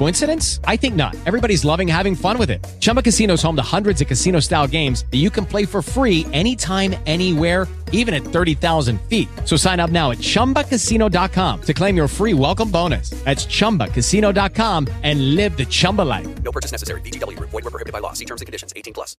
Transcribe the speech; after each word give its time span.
Coincidence? 0.00 0.60
I 0.64 0.76
think 0.76 0.94
not. 0.94 1.14
Everybody's 1.26 1.62
loving 1.62 1.86
having 1.86 2.14
fun 2.14 2.38
with 2.38 2.48
it. 2.48 2.66
Chumba 2.80 3.02
Casino 3.02 3.34
is 3.34 3.42
home 3.42 3.56
to 3.56 3.62
hundreds 3.76 4.00
of 4.00 4.08
casino-style 4.08 4.68
games 4.68 5.04
that 5.10 5.18
you 5.18 5.28
can 5.28 5.44
play 5.44 5.66
for 5.66 5.82
free 5.82 6.24
anytime, 6.32 6.94
anywhere 7.04 7.68
even 7.92 8.14
at 8.14 8.22
30,000 8.22 9.00
feet. 9.02 9.28
So 9.44 9.56
sign 9.56 9.78
up 9.80 9.90
now 9.90 10.10
at 10.10 10.18
ChumbaCasino.com 10.18 11.62
to 11.62 11.74
claim 11.74 11.96
your 11.96 12.08
free 12.08 12.34
welcome 12.34 12.70
bonus. 12.70 13.10
That's 13.24 13.46
ChumbaCasino.com 13.46 14.88
and 15.02 15.34
live 15.34 15.56
the 15.56 15.66
Chumba 15.66 16.02
life. 16.02 16.42
No 16.42 16.50
purchase 16.50 16.72
necessary. 16.72 17.00
VGW. 17.02 17.38
Void 17.38 17.64
were 17.64 17.70
prohibited 17.70 17.92
by 17.92 18.00
law. 18.00 18.14
See 18.14 18.24
terms 18.24 18.40
and 18.40 18.46
conditions. 18.46 18.72
18 18.74 18.94
plus. 18.94 19.16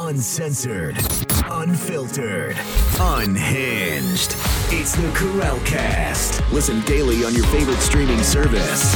Uncensored, 0.00 0.96
unfiltered, 1.50 2.56
unhinged. 2.98 4.34
It's 4.72 4.96
the 4.96 5.12
Karel 5.16 5.60
Cast. 5.60 6.42
Listen 6.52 6.80
daily 6.82 7.24
on 7.24 7.34
your 7.34 7.46
favorite 7.46 7.78
streaming 7.78 8.22
service. 8.22 8.94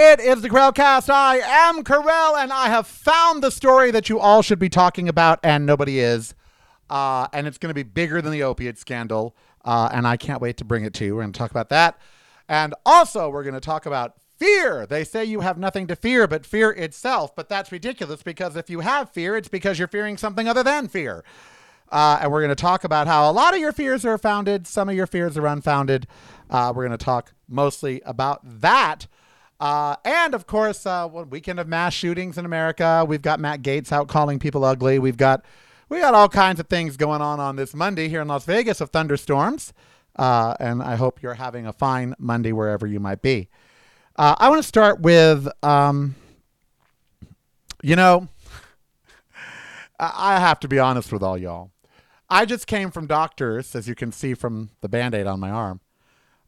It 0.00 0.20
is 0.20 0.42
the 0.42 0.48
Karelcast. 0.48 1.10
I 1.10 1.38
am 1.38 1.82
Karel, 1.82 2.36
and 2.36 2.52
I 2.52 2.68
have 2.68 2.86
found 2.86 3.42
the 3.42 3.50
story 3.50 3.90
that 3.90 4.08
you 4.08 4.20
all 4.20 4.42
should 4.42 4.60
be 4.60 4.68
talking 4.68 5.08
about, 5.08 5.40
and 5.42 5.66
nobody 5.66 5.98
is. 5.98 6.36
Uh, 6.88 7.26
and 7.32 7.48
it's 7.48 7.58
going 7.58 7.70
to 7.70 7.74
be 7.74 7.82
bigger 7.82 8.22
than 8.22 8.30
the 8.30 8.44
opiate 8.44 8.78
scandal, 8.78 9.34
uh, 9.64 9.88
and 9.92 10.06
I 10.06 10.16
can't 10.16 10.40
wait 10.40 10.56
to 10.58 10.64
bring 10.64 10.84
it 10.84 10.94
to 10.94 11.04
you. 11.04 11.16
We're 11.16 11.22
going 11.22 11.32
to 11.32 11.38
talk 11.38 11.50
about 11.50 11.70
that. 11.70 11.98
And 12.48 12.76
also, 12.86 13.28
we're 13.28 13.42
going 13.42 13.56
to 13.56 13.60
talk 13.60 13.86
about 13.86 14.14
fear. 14.38 14.86
They 14.86 15.02
say 15.02 15.24
you 15.24 15.40
have 15.40 15.58
nothing 15.58 15.88
to 15.88 15.96
fear 15.96 16.28
but 16.28 16.46
fear 16.46 16.70
itself, 16.70 17.34
but 17.34 17.48
that's 17.48 17.72
ridiculous 17.72 18.22
because 18.22 18.54
if 18.54 18.70
you 18.70 18.78
have 18.78 19.10
fear, 19.10 19.36
it's 19.36 19.48
because 19.48 19.80
you're 19.80 19.88
fearing 19.88 20.16
something 20.16 20.46
other 20.46 20.62
than 20.62 20.86
fear. 20.86 21.24
Uh, 21.90 22.20
and 22.22 22.30
we're 22.30 22.42
going 22.42 22.50
to 22.50 22.54
talk 22.54 22.84
about 22.84 23.08
how 23.08 23.28
a 23.28 23.32
lot 23.32 23.52
of 23.52 23.58
your 23.58 23.72
fears 23.72 24.04
are 24.04 24.16
founded, 24.16 24.64
some 24.68 24.88
of 24.88 24.94
your 24.94 25.08
fears 25.08 25.36
are 25.36 25.46
unfounded. 25.48 26.06
Uh, 26.48 26.72
we're 26.72 26.86
going 26.86 26.96
to 26.96 27.04
talk 27.04 27.32
mostly 27.48 28.00
about 28.06 28.38
that. 28.44 29.08
Uh, 29.60 29.96
and 30.04 30.34
of 30.34 30.46
course, 30.46 30.86
uh, 30.86 31.08
weekend 31.28 31.58
of 31.58 31.66
mass 31.66 31.92
shootings 31.92 32.38
in 32.38 32.44
America. 32.44 33.04
We've 33.06 33.22
got 33.22 33.40
Matt 33.40 33.62
Gaetz 33.62 33.90
out 33.90 34.08
calling 34.08 34.38
people 34.38 34.64
ugly. 34.64 34.98
We've 34.98 35.16
got 35.16 35.44
we 35.88 36.00
got 36.00 36.14
all 36.14 36.28
kinds 36.28 36.60
of 36.60 36.68
things 36.68 36.96
going 36.96 37.22
on 37.22 37.40
on 37.40 37.56
this 37.56 37.74
Monday 37.74 38.08
here 38.08 38.20
in 38.20 38.28
Las 38.28 38.44
Vegas 38.44 38.80
of 38.80 38.90
thunderstorms. 38.90 39.72
Uh, 40.16 40.54
and 40.60 40.82
I 40.82 40.96
hope 40.96 41.22
you're 41.22 41.34
having 41.34 41.66
a 41.66 41.72
fine 41.72 42.14
Monday 42.18 42.52
wherever 42.52 42.86
you 42.86 43.00
might 43.00 43.22
be. 43.22 43.48
Uh, 44.16 44.34
I 44.38 44.48
want 44.48 44.60
to 44.60 44.66
start 44.66 45.00
with, 45.00 45.48
um, 45.62 46.16
you 47.82 47.94
know, 47.96 48.28
I 50.00 50.40
have 50.40 50.60
to 50.60 50.68
be 50.68 50.78
honest 50.78 51.12
with 51.12 51.22
all 51.22 51.38
y'all. 51.38 51.70
I 52.28 52.44
just 52.44 52.66
came 52.66 52.90
from 52.90 53.06
doctors, 53.06 53.74
as 53.74 53.88
you 53.88 53.94
can 53.94 54.12
see 54.12 54.34
from 54.34 54.70
the 54.80 54.88
band 54.88 55.14
aid 55.14 55.26
on 55.26 55.40
my 55.40 55.50
arm, 55.50 55.80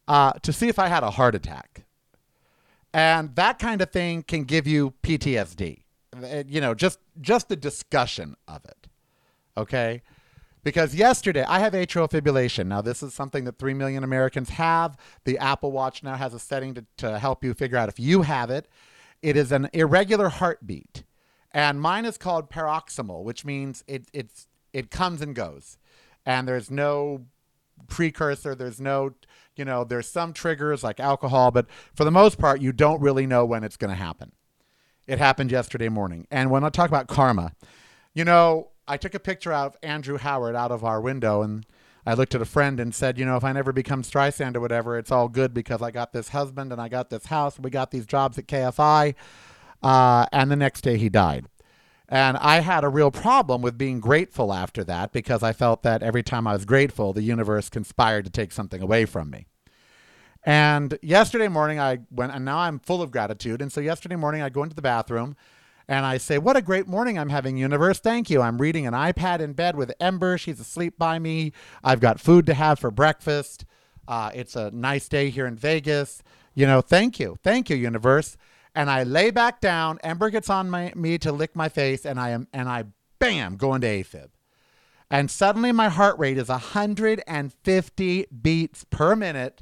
uh, 0.07 0.33
to 0.43 0.53
see 0.53 0.67
if 0.67 0.77
I 0.77 0.87
had 0.87 1.03
a 1.03 1.11
heart 1.11 1.33
attack. 1.33 1.85
And 2.93 3.35
that 3.35 3.59
kind 3.59 3.81
of 3.81 3.91
thing 3.91 4.23
can 4.23 4.43
give 4.43 4.67
you 4.67 4.93
PTSD. 5.03 5.79
Uh, 6.13 6.43
you 6.47 6.59
know, 6.59 6.73
just 6.73 6.99
just 7.21 7.47
the 7.47 7.55
discussion 7.55 8.35
of 8.47 8.65
it. 8.65 8.87
Okay? 9.55 10.01
Because 10.63 10.93
yesterday 10.93 11.43
I 11.43 11.59
have 11.59 11.73
atrial 11.73 12.09
fibrillation. 12.09 12.67
Now 12.67 12.81
this 12.81 13.01
is 13.01 13.13
something 13.13 13.45
that 13.45 13.57
3 13.57 13.73
million 13.73 14.03
Americans 14.03 14.49
have. 14.49 14.97
The 15.23 15.37
Apple 15.39 15.71
Watch 15.71 16.03
now 16.03 16.15
has 16.15 16.33
a 16.33 16.39
setting 16.39 16.73
to, 16.75 16.85
to 16.97 17.17
help 17.17 17.43
you 17.43 17.53
figure 17.53 17.77
out 17.77 17.89
if 17.89 17.99
you 17.99 18.21
have 18.23 18.49
it. 18.49 18.67
It 19.21 19.35
is 19.37 19.51
an 19.51 19.69
irregular 19.73 20.29
heartbeat. 20.29 21.03
And 21.51 21.81
mine 21.81 22.05
is 22.05 22.17
called 22.17 22.49
paroxysmal, 22.49 23.23
which 23.23 23.43
means 23.43 23.83
it 23.87 24.05
it's 24.13 24.47
it 24.73 24.91
comes 24.91 25.21
and 25.21 25.35
goes. 25.35 25.77
And 26.25 26.47
there's 26.47 26.69
no 26.69 27.25
precursor, 27.87 28.55
there's 28.55 28.79
no 28.79 29.13
you 29.61 29.65
know, 29.65 29.83
there's 29.83 30.07
some 30.07 30.33
triggers 30.33 30.83
like 30.83 30.99
alcohol, 30.99 31.51
but 31.51 31.67
for 31.93 32.03
the 32.03 32.09
most 32.09 32.39
part, 32.39 32.61
you 32.61 32.71
don't 32.71 32.99
really 32.99 33.27
know 33.27 33.45
when 33.45 33.63
it's 33.63 33.77
going 33.77 33.91
to 33.91 33.95
happen. 33.95 34.31
It 35.05 35.19
happened 35.19 35.51
yesterday 35.51 35.87
morning. 35.87 36.25
And 36.31 36.49
when 36.49 36.63
I 36.63 36.69
talk 36.69 36.89
about 36.89 37.07
karma, 37.07 37.51
you 38.15 38.25
know, 38.25 38.69
I 38.87 38.97
took 38.97 39.13
a 39.13 39.19
picture 39.19 39.53
of 39.53 39.77
Andrew 39.83 40.17
Howard 40.17 40.55
out 40.55 40.71
of 40.71 40.83
our 40.83 40.99
window 40.99 41.43
and 41.43 41.63
I 42.07 42.15
looked 42.15 42.33
at 42.33 42.41
a 42.41 42.45
friend 42.45 42.79
and 42.79 42.95
said, 42.95 43.19
you 43.19 43.25
know, 43.25 43.35
if 43.35 43.43
I 43.43 43.51
never 43.51 43.71
become 43.71 44.01
Streisand 44.01 44.55
or 44.55 44.61
whatever, 44.61 44.97
it's 44.97 45.11
all 45.11 45.27
good 45.27 45.53
because 45.53 45.83
I 45.83 45.91
got 45.91 46.11
this 46.11 46.29
husband 46.29 46.71
and 46.71 46.81
I 46.81 46.89
got 46.89 47.11
this 47.11 47.27
house. 47.27 47.59
We 47.59 47.69
got 47.69 47.91
these 47.91 48.07
jobs 48.07 48.39
at 48.39 48.47
KFI. 48.47 49.13
Uh, 49.83 50.25
and 50.31 50.49
the 50.49 50.55
next 50.55 50.81
day 50.81 50.97
he 50.97 51.07
died. 51.07 51.45
And 52.09 52.35
I 52.37 52.61
had 52.61 52.83
a 52.83 52.89
real 52.89 53.11
problem 53.11 53.61
with 53.61 53.77
being 53.77 53.99
grateful 53.99 54.51
after 54.51 54.83
that 54.85 55.11
because 55.11 55.43
I 55.43 55.53
felt 55.53 55.83
that 55.83 56.01
every 56.01 56.23
time 56.23 56.47
I 56.47 56.53
was 56.53 56.65
grateful, 56.65 57.13
the 57.13 57.21
universe 57.21 57.69
conspired 57.69 58.25
to 58.25 58.31
take 58.31 58.51
something 58.51 58.81
away 58.81 59.05
from 59.05 59.29
me. 59.29 59.45
And 60.43 60.97
yesterday 61.01 61.47
morning, 61.47 61.79
I 61.79 61.99
went, 62.09 62.33
and 62.33 62.43
now 62.43 62.57
I'm 62.59 62.79
full 62.79 63.01
of 63.01 63.11
gratitude. 63.11 63.61
And 63.61 63.71
so 63.71 63.79
yesterday 63.79 64.15
morning, 64.15 64.41
I 64.41 64.49
go 64.49 64.63
into 64.63 64.75
the 64.75 64.81
bathroom 64.81 65.35
and 65.87 66.05
I 66.05 66.17
say, 66.17 66.37
What 66.37 66.57
a 66.57 66.61
great 66.61 66.87
morning 66.87 67.19
I'm 67.19 67.29
having, 67.29 67.57
universe. 67.57 67.99
Thank 67.99 68.29
you. 68.29 68.41
I'm 68.41 68.57
reading 68.57 68.87
an 68.87 68.93
iPad 68.93 69.39
in 69.39 69.53
bed 69.53 69.75
with 69.75 69.91
Ember. 69.99 70.37
She's 70.37 70.59
asleep 70.59 70.97
by 70.97 71.19
me. 71.19 71.51
I've 71.83 71.99
got 71.99 72.19
food 72.19 72.45
to 72.47 72.53
have 72.53 72.79
for 72.79 72.89
breakfast. 72.89 73.65
Uh, 74.07 74.31
it's 74.33 74.55
a 74.55 74.71
nice 74.71 75.07
day 75.07 75.29
here 75.29 75.45
in 75.45 75.55
Vegas. 75.55 76.23
You 76.55 76.65
know, 76.65 76.81
thank 76.81 77.19
you. 77.19 77.37
Thank 77.43 77.69
you, 77.69 77.75
universe. 77.75 78.35
And 78.73 78.89
I 78.89 79.03
lay 79.03 79.31
back 79.31 79.61
down. 79.61 79.99
Ember 80.03 80.29
gets 80.29 80.49
on 80.49 80.69
my, 80.69 80.91
me 80.95 81.17
to 81.19 81.31
lick 81.31 81.55
my 81.55 81.69
face, 81.69 82.05
and 82.05 82.19
I 82.19 82.29
am, 82.29 82.47
and 82.53 82.67
I, 82.67 82.85
bam, 83.19 83.57
go 83.57 83.73
into 83.73 83.87
AFib. 83.87 84.29
And 85.09 85.29
suddenly 85.29 85.73
my 85.73 85.89
heart 85.89 86.17
rate 86.17 86.37
is 86.37 86.47
150 86.47 88.25
beats 88.41 88.85
per 88.89 89.15
minute 89.15 89.61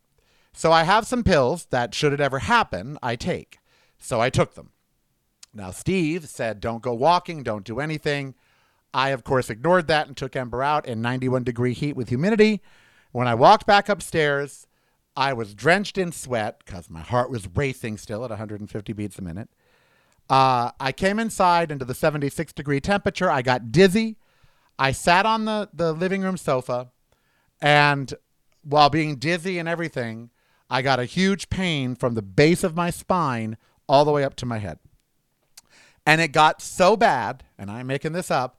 So 0.53 0.71
I 0.71 0.83
have 0.83 1.07
some 1.07 1.23
pills 1.23 1.65
that, 1.71 1.95
should 1.95 2.13
it 2.13 2.21
ever 2.21 2.39
happen, 2.39 2.97
I 3.01 3.15
take. 3.15 3.59
So 3.97 4.19
I 4.19 4.29
took 4.29 4.55
them. 4.55 4.71
Now, 5.53 5.71
Steve 5.71 6.27
said, 6.27 6.59
don't 6.59 6.81
go 6.81 6.93
walking, 6.93 7.43
don't 7.43 7.65
do 7.65 7.79
anything. 7.79 8.35
I, 8.93 9.09
of 9.09 9.23
course, 9.23 9.49
ignored 9.49 9.87
that 9.87 10.07
and 10.07 10.15
took 10.15 10.35
Ember 10.35 10.63
out 10.63 10.85
in 10.85 11.01
91 11.01 11.43
degree 11.43 11.73
heat 11.73 11.95
with 11.95 12.09
humidity. 12.09 12.61
When 13.11 13.27
I 13.27 13.35
walked 13.35 13.65
back 13.65 13.89
upstairs, 13.89 14.67
I 15.15 15.33
was 15.33 15.53
drenched 15.53 15.97
in 15.97 16.11
sweat 16.11 16.61
because 16.65 16.89
my 16.89 17.01
heart 17.01 17.29
was 17.29 17.47
racing 17.53 17.97
still 17.97 18.23
at 18.23 18.29
150 18.29 18.93
beats 18.93 19.19
a 19.19 19.21
minute. 19.21 19.49
Uh, 20.29 20.71
I 20.79 20.93
came 20.93 21.19
inside 21.19 21.71
into 21.71 21.83
the 21.83 21.93
76 21.93 22.53
degree 22.53 22.79
temperature. 22.79 23.29
I 23.29 23.41
got 23.41 23.71
dizzy. 23.71 24.17
I 24.79 24.93
sat 24.93 25.25
on 25.25 25.45
the, 25.45 25.69
the 25.73 25.91
living 25.91 26.21
room 26.21 26.37
sofa, 26.37 26.89
and 27.61 28.13
while 28.63 28.89
being 28.89 29.17
dizzy 29.17 29.59
and 29.59 29.67
everything, 29.67 30.29
I 30.71 30.81
got 30.81 31.01
a 31.01 31.05
huge 31.05 31.49
pain 31.49 31.95
from 31.95 32.13
the 32.15 32.21
base 32.21 32.63
of 32.63 32.77
my 32.77 32.91
spine 32.91 33.57
all 33.89 34.05
the 34.05 34.11
way 34.11 34.23
up 34.23 34.37
to 34.37 34.45
my 34.45 34.59
head. 34.59 34.79
And 36.05 36.21
it 36.21 36.29
got 36.29 36.61
so 36.61 36.95
bad, 36.95 37.43
and 37.57 37.69
I'm 37.69 37.87
making 37.87 38.13
this 38.13 38.31
up, 38.31 38.57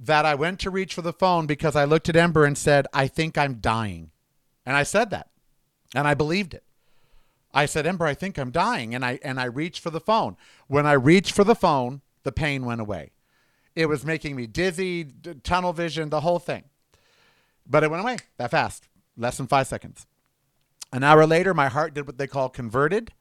that 0.00 0.24
I 0.24 0.34
went 0.34 0.58
to 0.60 0.70
reach 0.70 0.94
for 0.94 1.02
the 1.02 1.12
phone 1.12 1.46
because 1.46 1.76
I 1.76 1.84
looked 1.84 2.08
at 2.08 2.16
Ember 2.16 2.46
and 2.46 2.56
said, 2.56 2.86
I 2.94 3.06
think 3.06 3.36
I'm 3.36 3.56
dying. 3.56 4.12
And 4.64 4.74
I 4.76 4.82
said 4.82 5.10
that. 5.10 5.28
And 5.94 6.08
I 6.08 6.14
believed 6.14 6.54
it. 6.54 6.64
I 7.52 7.66
said, 7.66 7.86
Ember, 7.86 8.06
I 8.06 8.14
think 8.14 8.38
I'm 8.38 8.50
dying. 8.50 8.94
And 8.94 9.04
I, 9.04 9.20
and 9.22 9.38
I 9.38 9.44
reached 9.44 9.82
for 9.82 9.90
the 9.90 10.00
phone. 10.00 10.38
When 10.68 10.86
I 10.86 10.92
reached 10.92 11.32
for 11.32 11.44
the 11.44 11.54
phone, 11.54 12.00
the 12.22 12.32
pain 12.32 12.64
went 12.64 12.80
away. 12.80 13.10
It 13.76 13.86
was 13.86 14.06
making 14.06 14.36
me 14.36 14.46
dizzy, 14.46 15.04
d- 15.04 15.34
tunnel 15.44 15.74
vision, 15.74 16.08
the 16.08 16.22
whole 16.22 16.38
thing. 16.38 16.64
But 17.66 17.84
it 17.84 17.90
went 17.90 18.02
away 18.02 18.16
that 18.38 18.50
fast, 18.50 18.88
less 19.18 19.36
than 19.36 19.46
five 19.46 19.66
seconds. 19.66 20.06
An 20.92 21.02
hour 21.02 21.26
later, 21.26 21.54
my 21.54 21.68
heart 21.68 21.94
did 21.94 22.06
what 22.06 22.18
they 22.18 22.26
call 22.26 22.48
converted. 22.48 23.12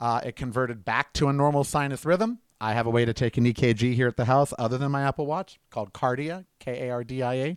Uh, 0.00 0.20
it 0.24 0.36
converted 0.36 0.84
back 0.84 1.12
to 1.14 1.28
a 1.28 1.32
normal 1.32 1.64
sinus 1.64 2.04
rhythm. 2.04 2.38
I 2.60 2.72
have 2.72 2.86
a 2.86 2.90
way 2.90 3.04
to 3.04 3.12
take 3.12 3.36
an 3.36 3.44
EKG 3.44 3.94
here 3.94 4.08
at 4.08 4.16
the 4.16 4.24
house 4.24 4.52
other 4.58 4.78
than 4.78 4.90
my 4.90 5.02
Apple 5.02 5.26
Watch 5.26 5.58
called 5.70 5.92
Kardia, 5.92 6.46
K 6.58 6.88
A 6.88 6.90
R 6.90 7.04
D 7.04 7.22
I 7.22 7.34
A. 7.34 7.56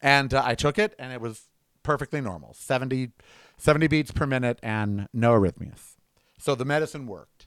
And 0.00 0.34
uh, 0.34 0.42
I 0.44 0.54
took 0.54 0.78
it, 0.78 0.94
and 0.98 1.12
it 1.12 1.20
was 1.20 1.48
perfectly 1.82 2.20
normal 2.20 2.54
70, 2.54 3.10
70 3.56 3.86
beats 3.86 4.10
per 4.10 4.26
minute 4.26 4.58
and 4.62 5.08
no 5.12 5.32
arrhythmias. 5.32 5.94
So 6.38 6.54
the 6.54 6.64
medicine 6.64 7.06
worked. 7.06 7.46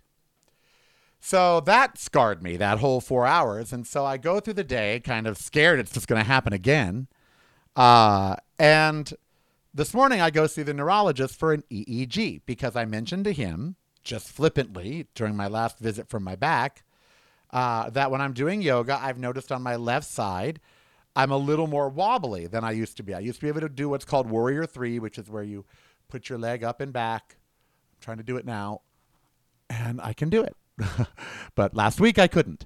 So 1.20 1.60
that 1.62 1.98
scarred 1.98 2.42
me 2.42 2.58
that 2.58 2.80
whole 2.80 3.02
four 3.02 3.26
hours. 3.26 3.74
And 3.74 3.86
so 3.86 4.06
I 4.06 4.18
go 4.18 4.40
through 4.40 4.54
the 4.54 4.64
day 4.64 5.00
kind 5.00 5.28
of 5.28 5.38
scared 5.38 5.80
it's 5.80 5.92
just 5.92 6.08
going 6.08 6.22
to 6.22 6.28
happen 6.28 6.54
again. 6.54 7.08
Uh, 7.76 8.36
and 8.58 9.12
this 9.78 9.94
morning 9.94 10.20
I 10.20 10.32
go 10.32 10.48
see 10.48 10.64
the 10.64 10.74
neurologist 10.74 11.36
for 11.36 11.54
an 11.54 11.64
EEG 11.70 12.42
because 12.48 12.76
I 12.76 12.86
mentioned 12.86 13.26
to 13.26 13.32
him 13.32 13.76
just 14.04 14.28
flippantly 14.28 15.06
during 15.14 15.36
my 15.36 15.48
last 15.48 15.78
visit 15.78 16.10
from 16.10 16.24
my 16.24 16.36
back 16.36 16.84
uh, 17.52 17.92
that 17.92 18.10
when 18.10 18.20
I'm 18.20 18.34
doing 18.34 18.64
yoga, 18.64 19.00
I've 19.00 19.20
noticed 19.20 19.52
on 19.52 19.62
my 19.62 19.76
left 19.76 20.08
side, 20.08 20.60
I'm 21.16 21.32
a 21.32 21.38
little 21.38 21.68
more 21.68 21.90
wobbly 21.90 22.48
than 22.48 22.64
I 22.64 22.72
used 22.72 22.98
to 22.98 23.04
be. 23.04 23.14
I 23.14 23.20
used 23.20 23.40
to 23.40 23.46
be 23.46 23.50
able 23.50 23.62
to 23.62 23.70
do 23.70 23.88
what's 23.88 24.04
called 24.04 24.28
Warrior 24.28 24.66
Three, 24.66 24.98
which 24.98 25.20
is 25.20 25.30
where 25.30 25.44
you 25.44 25.64
put 26.08 26.28
your 26.28 26.40
leg 26.40 26.64
up 26.64 26.82
and 26.82 26.92
back. 26.92 27.38
I'm 27.38 28.02
trying 28.02 28.18
to 28.18 28.24
do 28.24 28.36
it 28.38 28.46
now, 28.46 28.82
and 29.70 30.02
I 30.02 30.14
can 30.14 30.30
do 30.30 30.42
it. 30.42 30.56
but 31.56 31.76
last 31.76 32.00
week 32.00 32.18
I 32.18 32.28
couldn't. 32.28 32.66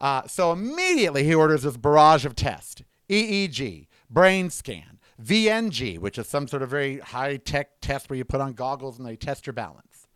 Uh, 0.00 0.26
so 0.26 0.50
immediately 0.50 1.22
he 1.22 1.34
orders 1.34 1.62
this 1.62 1.76
barrage 1.76 2.24
of 2.24 2.34
tests 2.34 2.82
EEG, 3.08 3.86
brain 4.10 4.50
scan, 4.50 4.99
VNG, 5.22 5.98
which 5.98 6.18
is 6.18 6.26
some 6.26 6.48
sort 6.48 6.62
of 6.62 6.70
very 6.70 6.98
high 6.98 7.36
tech 7.36 7.80
test 7.80 8.08
where 8.08 8.16
you 8.16 8.24
put 8.24 8.40
on 8.40 8.52
goggles 8.52 8.98
and 8.98 9.06
they 9.06 9.16
test 9.16 9.46
your 9.46 9.52
balance. 9.52 10.08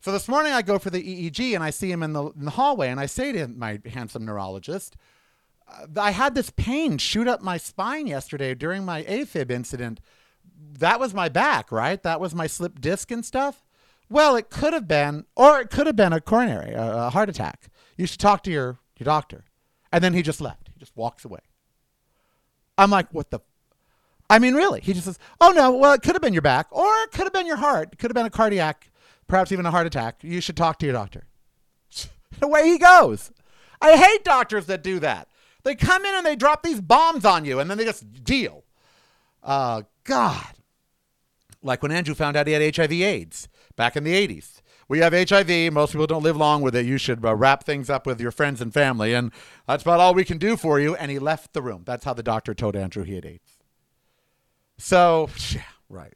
So 0.00 0.10
this 0.10 0.28
morning 0.28 0.52
I 0.52 0.62
go 0.62 0.78
for 0.78 0.90
the 0.90 1.02
EEG 1.02 1.54
and 1.54 1.62
I 1.62 1.70
see 1.70 1.90
him 1.90 2.02
in 2.02 2.12
the, 2.12 2.24
in 2.30 2.44
the 2.44 2.52
hallway 2.52 2.88
and 2.88 2.98
I 2.98 3.06
say 3.06 3.32
to 3.32 3.46
my 3.48 3.80
handsome 3.86 4.24
neurologist, 4.24 4.96
uh, 5.68 5.86
I 6.00 6.10
had 6.10 6.34
this 6.34 6.50
pain 6.50 6.98
shoot 6.98 7.28
up 7.28 7.40
my 7.40 7.56
spine 7.56 8.06
yesterday 8.06 8.54
during 8.54 8.84
my 8.84 9.04
AFib 9.04 9.50
incident. 9.50 10.00
That 10.78 10.98
was 10.98 11.14
my 11.14 11.28
back, 11.28 11.70
right? 11.70 12.02
That 12.02 12.20
was 12.20 12.34
my 12.34 12.46
slip 12.46 12.80
disc 12.80 13.10
and 13.10 13.24
stuff. 13.24 13.62
Well, 14.10 14.36
it 14.36 14.50
could 14.50 14.72
have 14.72 14.88
been, 14.88 15.24
or 15.36 15.60
it 15.60 15.70
could 15.70 15.86
have 15.86 15.96
been 15.96 16.12
a 16.12 16.20
coronary, 16.20 16.72
a, 16.72 17.06
a 17.06 17.10
heart 17.10 17.28
attack. 17.28 17.68
You 17.96 18.06
should 18.06 18.20
talk 18.20 18.42
to 18.42 18.50
your, 18.50 18.78
your 18.98 19.04
doctor. 19.04 19.44
And 19.92 20.02
then 20.02 20.14
he 20.14 20.22
just 20.22 20.40
left. 20.40 20.70
He 20.72 20.80
just 20.80 20.96
walks 20.96 21.24
away. 21.24 21.40
I'm 22.76 22.90
like, 22.90 23.12
what 23.12 23.30
the? 23.30 23.40
I 24.32 24.38
mean, 24.38 24.54
really? 24.54 24.80
He 24.80 24.94
just 24.94 25.04
says, 25.04 25.18
oh 25.42 25.50
no, 25.50 25.72
well, 25.72 25.92
it 25.92 26.00
could 26.00 26.14
have 26.14 26.22
been 26.22 26.32
your 26.32 26.40
back, 26.40 26.66
or 26.70 26.86
it 27.02 27.10
could 27.10 27.24
have 27.24 27.34
been 27.34 27.46
your 27.46 27.58
heart. 27.58 27.90
It 27.92 27.98
could 27.98 28.10
have 28.10 28.14
been 28.14 28.24
a 28.24 28.30
cardiac, 28.30 28.90
perhaps 29.28 29.52
even 29.52 29.66
a 29.66 29.70
heart 29.70 29.86
attack. 29.86 30.20
You 30.22 30.40
should 30.40 30.56
talk 30.56 30.78
to 30.78 30.86
your 30.86 30.94
doctor. 30.94 31.26
Away 32.40 32.66
he 32.66 32.78
goes. 32.78 33.30
I 33.82 33.94
hate 33.98 34.24
doctors 34.24 34.64
that 34.66 34.82
do 34.82 34.98
that. 35.00 35.28
They 35.64 35.74
come 35.74 36.06
in 36.06 36.14
and 36.14 36.24
they 36.24 36.34
drop 36.34 36.62
these 36.62 36.80
bombs 36.80 37.26
on 37.26 37.44
you, 37.44 37.60
and 37.60 37.68
then 37.68 37.76
they 37.76 37.84
just 37.84 38.24
deal. 38.24 38.64
Uh, 39.42 39.82
God. 40.04 40.54
Like 41.62 41.82
when 41.82 41.92
Andrew 41.92 42.14
found 42.14 42.34
out 42.34 42.46
he 42.46 42.54
had 42.54 42.74
HIV/AIDS 42.74 43.48
back 43.76 43.96
in 43.96 44.04
the 44.04 44.14
80s. 44.14 44.62
We 44.88 45.00
have 45.00 45.12
HIV. 45.12 45.74
Most 45.74 45.92
people 45.92 46.06
don't 46.06 46.22
live 46.22 46.38
long 46.38 46.62
with 46.62 46.74
it. 46.74 46.86
You 46.86 46.96
should 46.96 47.22
uh, 47.22 47.34
wrap 47.34 47.64
things 47.64 47.90
up 47.90 48.06
with 48.06 48.18
your 48.18 48.32
friends 48.32 48.62
and 48.62 48.72
family, 48.72 49.12
and 49.12 49.30
that's 49.68 49.82
about 49.82 50.00
all 50.00 50.14
we 50.14 50.24
can 50.24 50.38
do 50.38 50.56
for 50.56 50.80
you. 50.80 50.94
And 50.96 51.10
he 51.10 51.18
left 51.18 51.52
the 51.52 51.60
room. 51.60 51.82
That's 51.84 52.04
how 52.06 52.14
the 52.14 52.22
doctor 52.22 52.54
told 52.54 52.76
Andrew 52.76 53.04
he 53.04 53.16
had 53.16 53.26
AIDS. 53.26 53.51
So, 54.82 55.28
yeah, 55.50 55.62
right. 55.88 56.12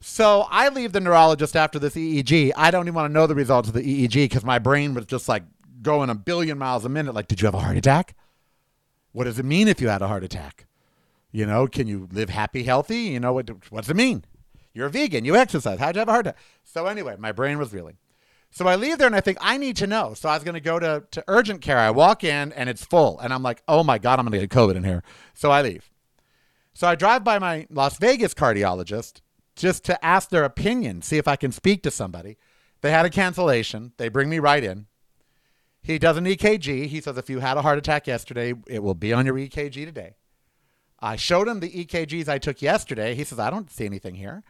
So 0.00 0.46
I 0.48 0.68
leave 0.68 0.92
the 0.92 1.00
neurologist 1.00 1.56
after 1.56 1.80
this 1.80 1.96
EEG. 1.96 2.52
I 2.56 2.70
don't 2.70 2.84
even 2.84 2.94
want 2.94 3.10
to 3.10 3.12
know 3.12 3.26
the 3.26 3.34
results 3.34 3.66
of 3.66 3.74
the 3.74 3.82
EEG 3.82 4.14
because 4.14 4.44
my 4.44 4.60
brain 4.60 4.94
was 4.94 5.04
just 5.04 5.28
like 5.28 5.42
going 5.82 6.08
a 6.08 6.14
billion 6.14 6.58
miles 6.58 6.84
a 6.84 6.88
minute. 6.88 7.12
Like, 7.12 7.26
did 7.26 7.40
you 7.40 7.46
have 7.46 7.56
a 7.56 7.58
heart 7.58 7.76
attack? 7.76 8.14
What 9.10 9.24
does 9.24 9.40
it 9.40 9.44
mean 9.44 9.66
if 9.66 9.80
you 9.80 9.88
had 9.88 10.00
a 10.00 10.06
heart 10.06 10.22
attack? 10.22 10.66
You 11.32 11.44
know, 11.44 11.66
can 11.66 11.88
you 11.88 12.08
live 12.12 12.30
happy, 12.30 12.62
healthy? 12.62 12.98
You 12.98 13.18
know, 13.18 13.32
what, 13.32 13.50
what's 13.70 13.90
it 13.90 13.96
mean? 13.96 14.24
You're 14.72 14.86
a 14.86 14.90
vegan, 14.90 15.24
you 15.24 15.34
exercise. 15.34 15.80
How'd 15.80 15.96
you 15.96 16.00
have 16.00 16.08
a 16.08 16.12
heart 16.12 16.28
attack? 16.28 16.40
So, 16.62 16.86
anyway, 16.86 17.16
my 17.18 17.32
brain 17.32 17.58
was 17.58 17.72
reeling. 17.72 17.96
So 18.52 18.68
I 18.68 18.76
leave 18.76 18.98
there 18.98 19.08
and 19.08 19.16
I 19.16 19.20
think, 19.20 19.38
I 19.40 19.56
need 19.56 19.76
to 19.78 19.88
know. 19.88 20.14
So 20.14 20.28
I 20.28 20.34
was 20.34 20.44
going 20.44 20.54
to 20.54 20.60
go 20.60 20.78
to, 20.78 21.02
to 21.10 21.24
urgent 21.26 21.62
care. 21.62 21.78
I 21.78 21.90
walk 21.90 22.22
in 22.22 22.52
and 22.52 22.68
it's 22.68 22.84
full. 22.84 23.18
And 23.18 23.34
I'm 23.34 23.42
like, 23.42 23.60
oh 23.66 23.82
my 23.82 23.98
God, 23.98 24.20
I'm 24.20 24.24
going 24.24 24.40
to 24.40 24.46
get 24.46 24.50
COVID 24.50 24.76
in 24.76 24.84
here. 24.84 25.02
So 25.34 25.50
I 25.50 25.62
leave. 25.62 25.90
So 26.76 26.86
I 26.86 26.94
drive 26.94 27.24
by 27.24 27.38
my 27.38 27.66
Las 27.70 27.96
Vegas 27.96 28.34
cardiologist 28.34 29.22
just 29.54 29.82
to 29.84 30.04
ask 30.04 30.28
their 30.28 30.44
opinion, 30.44 31.00
see 31.00 31.16
if 31.16 31.26
I 31.26 31.34
can 31.34 31.50
speak 31.50 31.82
to 31.84 31.90
somebody. 31.90 32.36
They 32.82 32.90
had 32.90 33.06
a 33.06 33.10
cancellation. 33.10 33.92
They 33.96 34.10
bring 34.10 34.28
me 34.28 34.40
right 34.40 34.62
in. 34.62 34.84
He 35.82 35.98
does 35.98 36.18
an 36.18 36.26
EKG. 36.26 36.88
He 36.88 37.00
says, 37.00 37.16
if 37.16 37.30
you 37.30 37.38
had 37.38 37.56
a 37.56 37.62
heart 37.62 37.78
attack 37.78 38.06
yesterday, 38.06 38.52
it 38.66 38.82
will 38.82 38.94
be 38.94 39.14
on 39.14 39.24
your 39.24 39.36
EKG 39.36 39.86
today. 39.86 40.16
I 41.00 41.16
showed 41.16 41.48
him 41.48 41.60
the 41.60 41.70
EKGs 41.70 42.28
I 42.28 42.36
took 42.36 42.60
yesterday. 42.60 43.14
He 43.14 43.24
says, 43.24 43.38
I 43.38 43.48
don't 43.48 43.70
see 43.70 43.86
anything 43.86 44.16
here. 44.16 44.44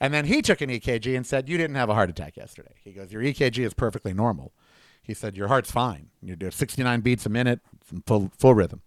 And 0.00 0.14
then 0.14 0.24
he 0.24 0.40
took 0.40 0.62
an 0.62 0.70
EKG 0.70 1.14
and 1.14 1.26
said, 1.26 1.46
You 1.46 1.58
didn't 1.58 1.76
have 1.76 1.90
a 1.90 1.94
heart 1.94 2.08
attack 2.08 2.38
yesterday. 2.38 2.72
He 2.82 2.92
goes, 2.92 3.12
Your 3.12 3.20
EKG 3.20 3.58
is 3.66 3.74
perfectly 3.74 4.14
normal. 4.14 4.54
He 5.02 5.12
said, 5.12 5.36
Your 5.36 5.48
heart's 5.48 5.70
fine. 5.70 6.08
You're 6.22 6.36
doing 6.36 6.52
69 6.52 7.02
beats 7.02 7.26
a 7.26 7.30
minute, 7.30 7.60
full, 8.06 8.32
full 8.38 8.54
rhythm. 8.54 8.80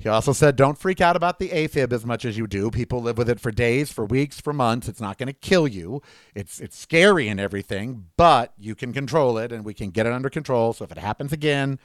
He 0.00 0.08
also 0.08 0.32
said, 0.32 0.56
Don't 0.56 0.78
freak 0.78 1.02
out 1.02 1.14
about 1.14 1.38
the 1.38 1.50
AFib 1.50 1.92
as 1.92 2.06
much 2.06 2.24
as 2.24 2.38
you 2.38 2.46
do. 2.46 2.70
People 2.70 3.02
live 3.02 3.18
with 3.18 3.28
it 3.28 3.38
for 3.38 3.50
days, 3.50 3.92
for 3.92 4.04
weeks, 4.04 4.40
for 4.40 4.54
months. 4.54 4.88
It's 4.88 5.00
not 5.00 5.18
going 5.18 5.26
to 5.26 5.34
kill 5.34 5.68
you. 5.68 6.00
It's, 6.34 6.58
it's 6.58 6.78
scary 6.78 7.28
and 7.28 7.38
everything, 7.38 8.06
but 8.16 8.54
you 8.58 8.74
can 8.74 8.94
control 8.94 9.36
it 9.36 9.52
and 9.52 9.62
we 9.62 9.74
can 9.74 9.90
get 9.90 10.06
it 10.06 10.12
under 10.12 10.30
control. 10.30 10.72
So 10.72 10.84
if 10.84 10.90
it 10.90 10.98
happens 10.98 11.34
again, 11.34 11.78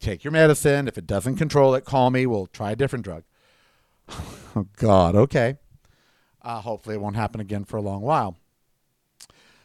take 0.00 0.24
your 0.24 0.32
medicine. 0.32 0.88
If 0.88 0.98
it 0.98 1.06
doesn't 1.06 1.36
control 1.36 1.74
it, 1.76 1.84
call 1.84 2.10
me. 2.10 2.26
We'll 2.26 2.48
try 2.48 2.72
a 2.72 2.76
different 2.76 3.04
drug. 3.04 3.22
oh, 4.08 4.66
God. 4.76 5.14
Okay. 5.14 5.56
Uh, 6.42 6.60
hopefully, 6.60 6.96
it 6.96 7.00
won't 7.00 7.14
happen 7.14 7.40
again 7.40 7.64
for 7.64 7.76
a 7.76 7.82
long 7.82 8.02
while. 8.02 8.36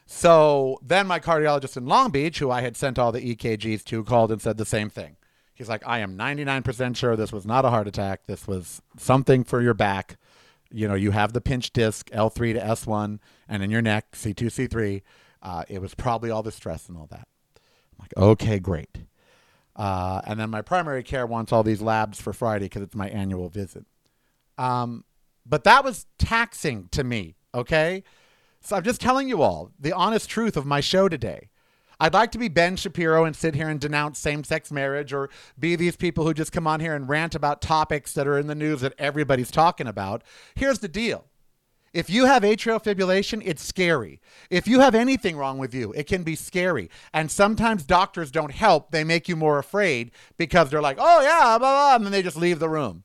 So 0.06 0.80
then 0.82 1.08
my 1.08 1.20
cardiologist 1.20 1.76
in 1.76 1.86
Long 1.86 2.12
Beach, 2.12 2.38
who 2.40 2.50
I 2.52 2.62
had 2.62 2.78
sent 2.78 2.98
all 2.98 3.12
the 3.12 3.36
EKGs 3.36 3.84
to, 3.86 4.04
called 4.04 4.32
and 4.32 4.42
said 4.42 4.58
the 4.58 4.66
same 4.66 4.90
thing. 4.90 5.17
He's 5.58 5.68
like, 5.68 5.82
I 5.88 6.00
am 6.00 6.16
99% 6.16 6.96
sure 6.96 7.16
this 7.16 7.32
was 7.32 7.44
not 7.44 7.66
a 7.66 7.72
heart 7.72 7.88
attack. 7.88 8.28
This 8.28 8.48
was 8.48 8.80
something 8.96 9.44
for 9.44 9.60
your 9.60 9.74
back. 9.74 10.18
You 10.70 10.88
know, 10.88 10.94
you 10.94 11.10
have 11.10 11.34
the 11.34 11.42
pinch 11.42 11.74
disc, 11.74 12.12
L3 12.12 12.54
to 12.54 12.60
S1, 12.60 13.18
and 13.50 13.64
in 13.64 13.72
your 13.72 13.82
neck, 13.82 14.12
C2, 14.12 14.36
C3. 14.36 15.02
Uh, 15.42 15.64
it 15.68 15.82
was 15.82 15.96
probably 15.96 16.30
all 16.30 16.44
the 16.44 16.52
stress 16.52 16.88
and 16.88 16.96
all 16.96 17.08
that. 17.08 17.28
I'm 17.58 17.98
like, 18.02 18.16
okay, 18.16 18.60
great. 18.60 19.00
Uh, 19.76 20.22
and 20.26 20.40
then 20.40 20.52
my 20.52 20.62
primary 20.62 21.02
care 21.02 21.26
wants 21.26 21.52
all 21.52 21.64
these 21.64 21.82
labs 21.82 22.22
for 22.22 22.34
Friday 22.34 22.66
because 22.66 22.84
it's 22.84 22.96
my 22.96 23.10
annual 23.10 23.50
visit. 23.50 23.88
Um, 24.60 25.06
but 25.44 25.64
that 25.64 25.84
was 25.84 26.06
taxing 26.20 26.88
to 26.92 27.04
me, 27.04 27.36
okay? 27.56 28.04
So 28.62 28.76
I'm 28.76 28.84
just 28.84 29.02
telling 29.02 29.28
you 29.28 29.42
all 29.42 29.72
the 29.80 29.94
honest 29.94 30.30
truth 30.30 30.56
of 30.56 30.68
my 30.68 30.82
show 30.82 31.10
today. 31.10 31.50
I'd 32.00 32.14
like 32.14 32.32
to 32.32 32.38
be 32.38 32.48
Ben 32.48 32.76
Shapiro 32.76 33.26
and 33.26 33.36
sit 33.36 33.56
here 33.56 33.70
and 33.70 33.80
denounce 33.80 34.20
same 34.20 34.44
sex 34.44 34.72
marriage 34.72 35.14
or 35.14 35.30
be 35.58 35.76
these 35.76 35.96
people 35.96 36.26
who 36.26 36.34
just 36.34 36.52
come 36.52 36.68
on 36.68 36.80
here 36.80 36.96
and 36.96 37.10
rant 37.10 37.34
about 37.34 37.62
topics 37.62 38.14
that 38.14 38.28
are 38.28 38.38
in 38.38 38.48
the 38.48 38.56
news 38.56 38.82
that 38.82 38.94
everybody's 39.00 39.52
talking 39.52 39.88
about. 39.88 40.24
Here's 40.56 40.80
the 40.80 40.88
deal. 40.88 41.26
If 41.94 42.10
you 42.10 42.26
have 42.26 42.44
atrial 42.44 42.84
fibrillation, 42.84 43.42
it's 43.44 43.64
scary. 43.64 44.20
If 44.52 44.68
you 44.68 44.82
have 44.82 44.94
anything 44.94 45.38
wrong 45.38 45.58
with 45.58 45.74
you, 45.74 45.94
it 45.94 46.06
can 46.06 46.22
be 46.22 46.36
scary. 46.36 46.92
And 47.14 47.32
sometimes 47.32 47.84
doctors 47.84 48.30
don't 48.30 48.52
help. 48.52 48.92
They 48.92 49.04
make 49.04 49.28
you 49.28 49.36
more 49.36 49.58
afraid 49.58 50.12
because 50.38 50.70
they're 50.70 50.82
like, 50.82 50.98
oh, 51.00 51.22
yeah, 51.22 51.58
blah, 51.58 51.58
blah, 51.58 51.96
and 51.96 52.06
then 52.06 52.12
they 52.12 52.22
just 52.22 52.38
leave 52.38 52.60
the 52.60 52.70
room. 52.70 53.04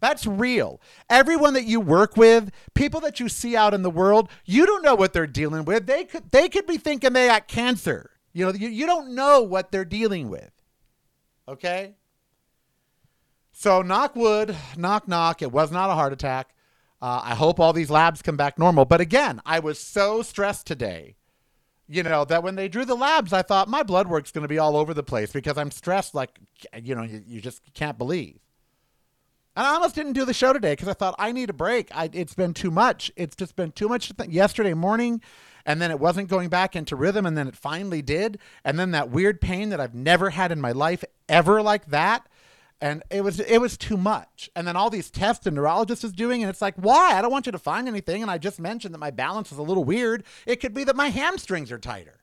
That's 0.00 0.26
real. 0.26 0.80
Everyone 1.10 1.54
that 1.54 1.64
you 1.64 1.80
work 1.80 2.16
with, 2.16 2.50
people 2.74 3.00
that 3.00 3.18
you 3.18 3.28
see 3.28 3.56
out 3.56 3.74
in 3.74 3.82
the 3.82 3.90
world, 3.90 4.28
you 4.44 4.64
don't 4.64 4.82
know 4.84 4.94
what 4.94 5.12
they're 5.12 5.26
dealing 5.26 5.64
with. 5.64 5.86
They 5.86 6.04
could 6.04 6.30
they 6.30 6.48
could 6.48 6.66
be 6.66 6.76
thinking 6.76 7.12
they 7.12 7.26
got 7.26 7.48
cancer. 7.48 8.10
You 8.32 8.46
know, 8.46 8.52
you, 8.52 8.68
you 8.68 8.86
don't 8.86 9.14
know 9.14 9.42
what 9.42 9.72
they're 9.72 9.84
dealing 9.84 10.28
with. 10.28 10.50
Okay? 11.48 11.94
So 13.52 13.82
knock 13.82 14.14
wood, 14.14 14.54
knock 14.76 15.08
knock. 15.08 15.42
It 15.42 15.50
was 15.50 15.72
not 15.72 15.90
a 15.90 15.94
heart 15.94 16.12
attack. 16.12 16.54
Uh, 17.00 17.20
I 17.24 17.34
hope 17.34 17.58
all 17.58 17.72
these 17.72 17.90
labs 17.90 18.22
come 18.22 18.36
back 18.36 18.58
normal. 18.58 18.84
But 18.84 19.00
again, 19.00 19.40
I 19.44 19.58
was 19.60 19.80
so 19.80 20.22
stressed 20.22 20.66
today, 20.66 21.16
you 21.88 22.02
know, 22.02 22.24
that 22.24 22.42
when 22.42 22.54
they 22.54 22.68
drew 22.68 22.84
the 22.84 22.94
labs, 22.94 23.32
I 23.32 23.42
thought 23.42 23.68
my 23.68 23.82
blood 23.82 24.08
work's 24.08 24.30
going 24.30 24.42
to 24.42 24.48
be 24.48 24.58
all 24.58 24.76
over 24.76 24.94
the 24.94 25.02
place 25.02 25.32
because 25.32 25.56
I'm 25.58 25.70
stressed 25.70 26.14
like, 26.14 26.38
you 26.80 26.94
know, 26.94 27.02
you, 27.02 27.22
you 27.26 27.40
just 27.40 27.60
can't 27.74 27.98
believe. 27.98 28.38
And 29.58 29.66
I 29.66 29.74
almost 29.74 29.96
didn't 29.96 30.12
do 30.12 30.24
the 30.24 30.32
show 30.32 30.52
today 30.52 30.74
because 30.74 30.86
I 30.86 30.92
thought 30.92 31.16
I 31.18 31.32
need 31.32 31.50
a 31.50 31.52
break. 31.52 31.88
I, 31.92 32.08
it's 32.12 32.32
been 32.32 32.54
too 32.54 32.70
much. 32.70 33.10
It's 33.16 33.34
just 33.34 33.56
been 33.56 33.72
too 33.72 33.88
much. 33.88 34.06
To 34.06 34.14
think. 34.14 34.32
Yesterday 34.32 34.72
morning, 34.72 35.20
and 35.66 35.82
then 35.82 35.90
it 35.90 35.98
wasn't 35.98 36.28
going 36.28 36.48
back 36.48 36.76
into 36.76 36.94
rhythm, 36.94 37.26
and 37.26 37.36
then 37.36 37.48
it 37.48 37.56
finally 37.56 38.00
did. 38.00 38.38
And 38.64 38.78
then 38.78 38.92
that 38.92 39.10
weird 39.10 39.40
pain 39.40 39.70
that 39.70 39.80
I've 39.80 39.96
never 39.96 40.30
had 40.30 40.52
in 40.52 40.60
my 40.60 40.70
life 40.70 41.02
ever 41.28 41.60
like 41.60 41.86
that. 41.86 42.28
And 42.80 43.02
it 43.10 43.24
was 43.24 43.40
it 43.40 43.58
was 43.58 43.76
too 43.76 43.96
much. 43.96 44.48
And 44.54 44.64
then 44.64 44.76
all 44.76 44.90
these 44.90 45.10
tests 45.10 45.42
the 45.42 45.50
neurologist 45.50 46.04
is 46.04 46.12
doing, 46.12 46.40
and 46.40 46.48
it's 46.48 46.62
like, 46.62 46.76
why? 46.76 47.18
I 47.18 47.20
don't 47.20 47.32
want 47.32 47.46
you 47.46 47.52
to 47.52 47.58
find 47.58 47.88
anything. 47.88 48.22
And 48.22 48.30
I 48.30 48.38
just 48.38 48.60
mentioned 48.60 48.94
that 48.94 48.98
my 48.98 49.10
balance 49.10 49.50
is 49.50 49.58
a 49.58 49.62
little 49.62 49.82
weird. 49.82 50.22
It 50.46 50.60
could 50.60 50.72
be 50.72 50.84
that 50.84 50.94
my 50.94 51.08
hamstrings 51.08 51.72
are 51.72 51.78
tighter. 51.78 52.20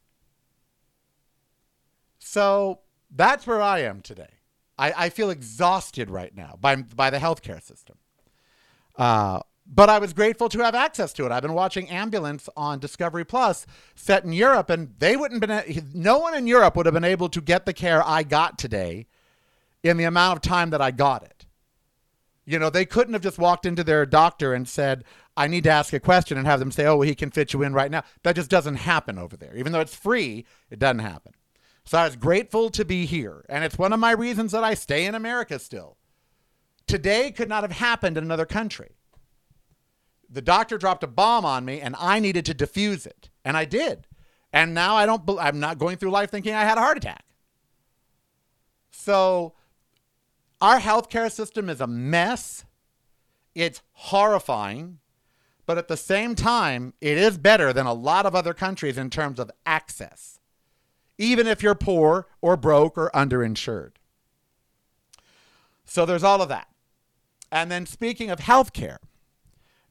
So 2.18 2.80
that's 3.14 3.46
where 3.46 3.62
I 3.62 3.80
am 3.80 4.00
today. 4.00 4.36
I, 4.78 5.06
I 5.06 5.10
feel 5.10 5.30
exhausted 5.30 6.10
right 6.10 6.36
now 6.36 6.58
by 6.60 6.76
by 6.76 7.10
the 7.10 7.18
healthcare 7.18 7.62
system. 7.62 7.98
Uh, 8.98 9.40
but 9.68 9.90
I 9.90 9.98
was 9.98 10.14
grateful 10.14 10.48
to 10.50 10.60
have 10.60 10.76
access 10.76 11.12
to 11.14 11.26
it. 11.26 11.32
I've 11.32 11.42
been 11.42 11.54
watching 11.54 11.90
Ambulance 11.90 12.48
on 12.56 12.80
Discovery 12.80 13.26
Plus, 13.26 13.66
set 13.96 14.24
in 14.24 14.32
Europe, 14.32 14.70
and 14.70 14.94
they 15.00 15.16
wouldn't 15.16 15.42
been. 15.42 15.90
No 15.94 16.20
one 16.20 16.36
in 16.36 16.46
Europe 16.46 16.76
would 16.76 16.86
have 16.86 16.94
been 16.94 17.04
able 17.04 17.30
to 17.30 17.42
get 17.42 17.66
the 17.66 17.74
care 17.74 18.06
I 18.06 18.24
got 18.24 18.60
today, 18.60 19.08
in 19.84 19.98
the 19.98 20.04
amount 20.04 20.38
of 20.38 20.42
time 20.42 20.70
that 20.70 20.82
I 20.82 20.92
got 20.92 21.24
it. 21.24 21.46
You 22.46 22.60
know, 22.60 22.70
they 22.70 22.86
couldn't 22.86 23.14
have 23.14 23.24
just 23.24 23.40
walked 23.40 23.66
into 23.66 23.84
their 23.84 24.06
doctor 24.06 24.54
and 24.54 24.70
said, 24.70 25.04
"I 25.36 25.48
need 25.48 25.64
to 25.64 25.72
ask 25.72 25.94
a 25.94 26.00
question," 26.00 26.38
and 26.38 26.46
have 26.46 26.60
them 26.60 26.72
say, 26.72 26.86
"Oh, 26.86 26.98
well, 26.98 27.08
he 27.08 27.16
can 27.16 27.32
fit 27.32 27.54
you 27.54 27.64
in 27.64 27.74
right 27.74 27.90
now." 27.90 28.04
That 28.22 28.36
just 28.36 28.52
doesn't 28.52 28.76
happen 28.76 29.18
over 29.18 29.36
there. 29.36 29.56
Even 29.56 29.72
though 29.72 29.80
it's 29.80 29.96
free, 29.96 30.46
it 30.70 30.78
doesn't 30.78 31.00
happen. 31.00 31.34
So 31.86 32.00
I 32.00 32.06
was 32.06 32.16
grateful 32.16 32.70
to 32.72 32.84
be 32.84 33.06
here. 33.06 33.46
And 33.48 33.64
it's 33.64 33.78
one 33.78 33.94
of 33.94 34.00
my 34.00 34.12
reasons 34.12 34.52
that 34.52 34.64
I 34.64 34.74
stay 34.74 35.06
in 35.06 35.16
America 35.16 35.60
still. 35.60 35.98
Today 36.88 37.32
could 37.32 37.50
not 37.50 37.64
have 37.64 37.72
happened 37.72 38.18
in 38.18 38.24
another 38.24 38.46
country. 38.46 38.96
The 40.30 40.42
doctor 40.42 40.78
dropped 40.78 41.04
a 41.04 41.08
bomb 41.08 41.46
on 41.46 41.64
me 41.64 41.80
and 41.82 41.96
I 42.00 42.20
needed 42.20 42.46
to 42.48 42.56
defuse 42.56 43.06
it. 43.06 43.30
And 43.44 43.56
I 43.56 43.66
did. 43.66 44.08
And 44.52 44.74
now 44.74 44.96
I 44.96 45.06
don't 45.06 45.30
I'm 45.40 45.60
not 45.60 45.78
going 45.78 45.98
through 45.98 46.12
life 46.12 46.32
thinking 46.32 46.54
I 46.54 46.64
had 46.64 46.78
a 46.78 46.82
heart 46.82 46.98
attack. 46.98 47.26
So 48.92 49.54
our 50.62 50.80
healthcare 50.80 51.32
system 51.32 51.70
is 51.70 51.82
a 51.82 51.88
mess. 51.88 52.66
It's 53.54 53.82
horrifying, 53.92 55.00
but 55.66 55.78
at 55.78 55.88
the 55.88 55.98
same 55.98 56.36
time, 56.36 56.94
it 57.02 57.18
is 57.18 57.38
better 57.38 57.72
than 57.72 57.86
a 57.86 57.94
lot 57.94 58.26
of 58.26 58.36
other 58.36 58.54
countries 58.54 58.98
in 58.98 59.10
terms 59.10 59.40
of 59.40 59.52
access 59.66 60.40
even 61.18 61.48
if 61.48 61.64
you're 61.64 61.76
poor 61.76 62.28
or 62.42 62.58
broke 62.58 62.98
or 62.98 63.10
underinsured. 63.14 63.92
So 65.86 66.06
there's 66.06 66.24
all 66.24 66.42
of 66.42 66.50
that. 66.50 66.68
And 67.52 67.72
then 67.72 67.86
speaking 67.86 68.30
of 68.30 68.40
healthcare, 68.40 68.98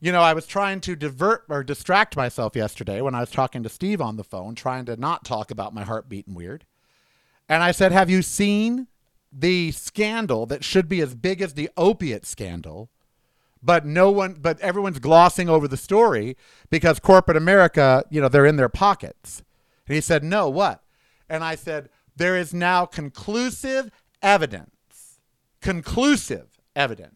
you 0.00 0.12
know, 0.12 0.20
I 0.20 0.34
was 0.34 0.46
trying 0.46 0.80
to 0.82 0.96
divert 0.96 1.44
or 1.48 1.64
distract 1.64 2.16
myself 2.16 2.54
yesterday 2.54 3.00
when 3.00 3.14
I 3.14 3.20
was 3.20 3.30
talking 3.30 3.62
to 3.62 3.70
Steve 3.70 4.02
on 4.02 4.16
the 4.16 4.24
phone, 4.24 4.54
trying 4.54 4.84
to 4.84 4.96
not 4.96 5.24
talk 5.24 5.50
about 5.50 5.72
my 5.72 5.82
heart 5.82 6.08
beating 6.08 6.34
weird. 6.34 6.66
And 7.48 7.62
I 7.62 7.70
said, 7.70 7.90
Have 7.90 8.10
you 8.10 8.20
seen 8.20 8.88
the 9.32 9.72
scandal 9.72 10.44
that 10.46 10.62
should 10.62 10.88
be 10.88 11.00
as 11.00 11.14
big 11.14 11.40
as 11.40 11.54
the 11.54 11.70
opiate 11.76 12.26
scandal? 12.26 12.90
But 13.62 13.86
no 13.86 14.10
one, 14.10 14.34
but 14.34 14.60
everyone's 14.60 14.98
glossing 14.98 15.48
over 15.48 15.66
the 15.66 15.78
story 15.78 16.36
because 16.68 17.00
corporate 17.00 17.38
America, 17.38 18.04
you 18.10 18.20
know, 18.20 18.28
they're 18.28 18.44
in 18.44 18.56
their 18.56 18.68
pockets. 18.68 19.42
And 19.88 19.94
he 19.94 20.02
said, 20.02 20.22
No, 20.22 20.50
what? 20.50 20.82
And 21.28 21.42
I 21.42 21.54
said, 21.54 21.88
there 22.16 22.36
is 22.36 22.54
now 22.54 22.86
conclusive 22.86 23.90
evidence. 24.22 25.18
Conclusive 25.60 26.48
evidence. 26.76 27.14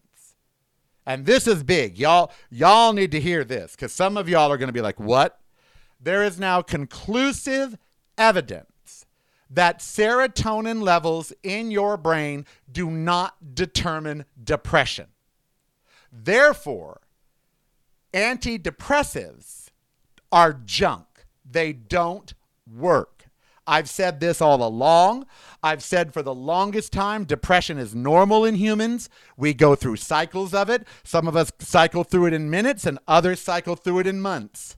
And 1.05 1.25
this 1.25 1.47
is 1.47 1.63
big. 1.63 1.97
Y'all 1.97 2.31
y'all 2.51 2.93
need 2.93 3.11
to 3.11 3.19
hear 3.19 3.43
this 3.43 3.75
cuz 3.75 3.91
some 3.91 4.17
of 4.17 4.29
y'all 4.29 4.51
are 4.51 4.57
going 4.57 4.67
to 4.67 4.73
be 4.73 4.81
like, 4.81 4.99
"What?" 4.99 5.39
There 5.99 6.23
is 6.23 6.39
now 6.39 6.61
conclusive 6.61 7.77
evidence 8.17 9.05
that 9.49 9.79
serotonin 9.79 10.83
levels 10.83 11.33
in 11.41 11.71
your 11.71 11.97
brain 11.97 12.45
do 12.71 12.91
not 12.91 13.55
determine 13.55 14.25
depression. 14.41 15.07
Therefore, 16.11 17.01
antidepressives 18.13 19.71
are 20.31 20.53
junk. 20.53 21.25
They 21.43 21.73
don't 21.73 22.33
work. 22.71 23.18
I've 23.69 23.87
said 23.87 24.19
this 24.19 24.41
all 24.41 24.63
along. 24.63 25.27
I've 25.61 25.83
said 25.83 26.11
for 26.11 26.23
the 26.23 26.33
longest 26.33 26.91
time 26.91 27.23
depression 27.23 27.77
is 27.77 27.93
normal 27.93 28.43
in 28.43 28.55
humans. 28.55 29.09
We 29.37 29.53
go 29.53 29.75
through 29.75 29.97
cycles 29.97 30.55
of 30.55 30.71
it. 30.71 30.87
Some 31.03 31.27
of 31.27 31.35
us 31.35 31.51
cycle 31.59 32.03
through 32.03 32.25
it 32.25 32.33
in 32.33 32.49
minutes, 32.49 32.87
and 32.87 32.97
others 33.07 33.39
cycle 33.39 33.75
through 33.75 33.99
it 33.99 34.07
in 34.07 34.21
months. 34.21 34.75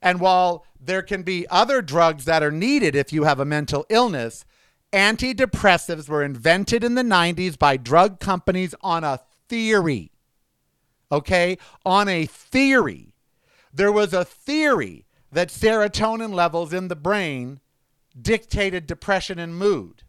And 0.00 0.18
while 0.18 0.64
there 0.80 1.02
can 1.02 1.24
be 1.24 1.46
other 1.50 1.82
drugs 1.82 2.24
that 2.24 2.42
are 2.42 2.50
needed 2.50 2.96
if 2.96 3.12
you 3.12 3.24
have 3.24 3.38
a 3.38 3.44
mental 3.44 3.84
illness, 3.90 4.46
antidepressives 4.90 6.08
were 6.08 6.22
invented 6.22 6.84
in 6.84 6.94
the 6.94 7.02
90s 7.02 7.58
by 7.58 7.76
drug 7.76 8.18
companies 8.18 8.74
on 8.80 9.04
a 9.04 9.20
theory. 9.46 10.10
Okay? 11.12 11.58
On 11.84 12.08
a 12.08 12.24
theory. 12.24 13.12
There 13.74 13.92
was 13.92 14.14
a 14.14 14.24
theory 14.24 15.04
that 15.30 15.48
serotonin 15.48 16.32
levels 16.32 16.72
in 16.72 16.88
the 16.88 16.96
brain 16.96 17.60
dictated 18.20 18.86
depression 18.86 19.38
and 19.38 19.56
mood. 19.56 20.02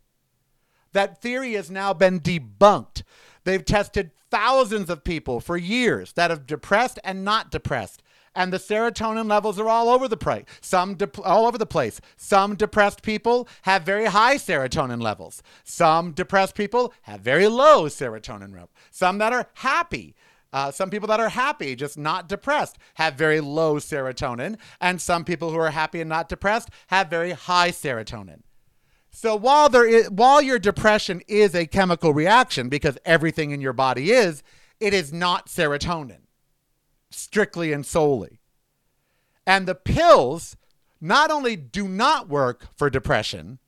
That 0.94 1.22
theory 1.22 1.54
has 1.54 1.70
now 1.70 1.94
been 1.94 2.20
debunked. 2.20 3.04
They've 3.44 3.66
tested 3.66 4.12
thousands 4.32 4.90
of 4.90 5.04
people 5.04 5.40
for 5.40 5.58
years 5.58 6.14
that 6.14 6.30
have 6.30 6.48
depressed 6.48 7.00
and 7.04 7.24
not 7.24 7.52
depressed. 7.52 8.02
And 8.36 8.52
the 8.52 8.58
serotonin 8.58 9.30
levels 9.30 9.58
are 9.60 9.70
all 9.70 9.88
over 9.88 10.08
the 10.10 10.18
place. 10.18 10.44
Some 10.60 10.96
de- 10.96 11.22
all 11.22 11.46
over 11.46 11.58
the 11.58 11.66
place. 11.66 12.02
Some 12.18 12.56
depressed 12.56 13.02
people 13.02 13.48
have 13.62 13.84
very 13.84 14.06
high 14.06 14.36
serotonin 14.36 15.02
levels. 15.02 15.42
Some 15.64 16.12
depressed 16.12 16.56
people 16.56 16.94
have 17.04 17.22
very 17.22 17.48
low 17.48 17.86
serotonin 17.86 18.52
levels. 18.52 18.72
Some 18.92 19.20
that 19.20 19.32
are 19.32 19.48
happy 19.56 20.16
uh, 20.54 20.72
some 20.72 20.90
people 20.90 21.08
that 21.08 21.20
are 21.20 21.30
happy, 21.30 21.76
just 21.76 21.98
not 21.98 22.30
depressed, 22.30 22.78
have 22.96 23.16
very 23.16 23.42
low 23.42 23.76
serotonin. 23.76 24.58
And 24.80 25.02
some 25.02 25.26
people 25.26 25.52
who 25.52 25.58
are 25.58 25.72
happy 25.72 26.02
and 26.02 26.10
not 26.10 26.30
depressed 26.30 26.70
have 26.88 27.10
very 27.10 27.32
high 27.32 27.72
serotonin. 27.72 28.42
So 29.12 29.36
while 29.36 29.70
there 29.70 29.88
is, 29.88 30.10
while 30.10 30.42
your 30.42 30.60
depression 30.60 31.22
is 31.28 31.56
a 31.56 31.66
chemical 31.66 32.14
reaction 32.14 32.68
because 32.68 32.98
everything 33.06 33.52
in 33.52 33.62
your 33.62 33.74
body 33.74 34.12
is, 34.12 34.44
it 34.80 34.94
is 34.94 35.14
not 35.14 35.48
serotonin, 35.48 36.24
strictly 37.10 37.72
and 37.72 37.86
solely. 37.86 38.40
And 39.48 39.68
the 39.68 39.76
pills 39.76 40.58
not 41.00 41.32
only 41.32 41.56
do 41.56 41.88
not 41.88 42.28
work 42.28 42.68
for 42.76 42.90
depression, 42.90 43.60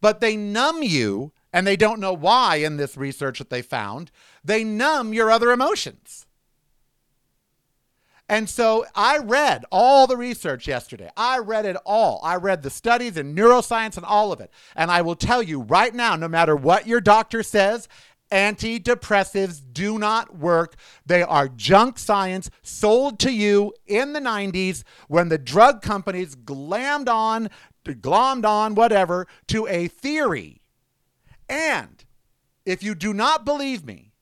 but 0.00 0.20
they 0.20 0.36
numb 0.36 0.82
you 0.82 1.32
and 1.56 1.66
they 1.66 1.74
don't 1.74 2.00
know 2.00 2.12
why 2.12 2.56
in 2.56 2.76
this 2.76 2.98
research 2.98 3.38
that 3.38 3.48
they 3.48 3.62
found, 3.62 4.10
they 4.44 4.62
numb 4.62 5.14
your 5.14 5.30
other 5.30 5.50
emotions. 5.50 6.26
And 8.28 8.50
so 8.50 8.84
I 8.94 9.16
read 9.16 9.64
all 9.72 10.06
the 10.06 10.18
research 10.18 10.68
yesterday. 10.68 11.08
I 11.16 11.38
read 11.38 11.64
it 11.64 11.78
all. 11.86 12.20
I 12.22 12.36
read 12.36 12.62
the 12.62 12.68
studies 12.68 13.16
in 13.16 13.34
neuroscience 13.34 13.96
and 13.96 14.04
all 14.04 14.32
of 14.32 14.40
it. 14.42 14.50
And 14.74 14.90
I 14.90 15.00
will 15.00 15.16
tell 15.16 15.42
you 15.42 15.62
right 15.62 15.94
now 15.94 16.14
no 16.14 16.28
matter 16.28 16.54
what 16.54 16.86
your 16.86 17.00
doctor 17.00 17.42
says, 17.42 17.88
antidepressives 18.30 19.62
do 19.72 19.98
not 19.98 20.36
work. 20.36 20.74
They 21.06 21.22
are 21.22 21.48
junk 21.48 21.98
science 21.98 22.50
sold 22.60 23.18
to 23.20 23.32
you 23.32 23.72
in 23.86 24.12
the 24.12 24.20
90s 24.20 24.82
when 25.08 25.30
the 25.30 25.38
drug 25.38 25.80
companies 25.80 26.34
glammed 26.36 27.08
on, 27.08 27.48
glommed 27.82 28.44
on, 28.44 28.74
whatever, 28.74 29.26
to 29.46 29.66
a 29.68 29.88
theory 29.88 30.60
and 31.48 32.04
if 32.64 32.82
you 32.82 32.94
do 32.94 33.14
not 33.14 33.44
believe 33.44 33.84
me, 33.84 34.12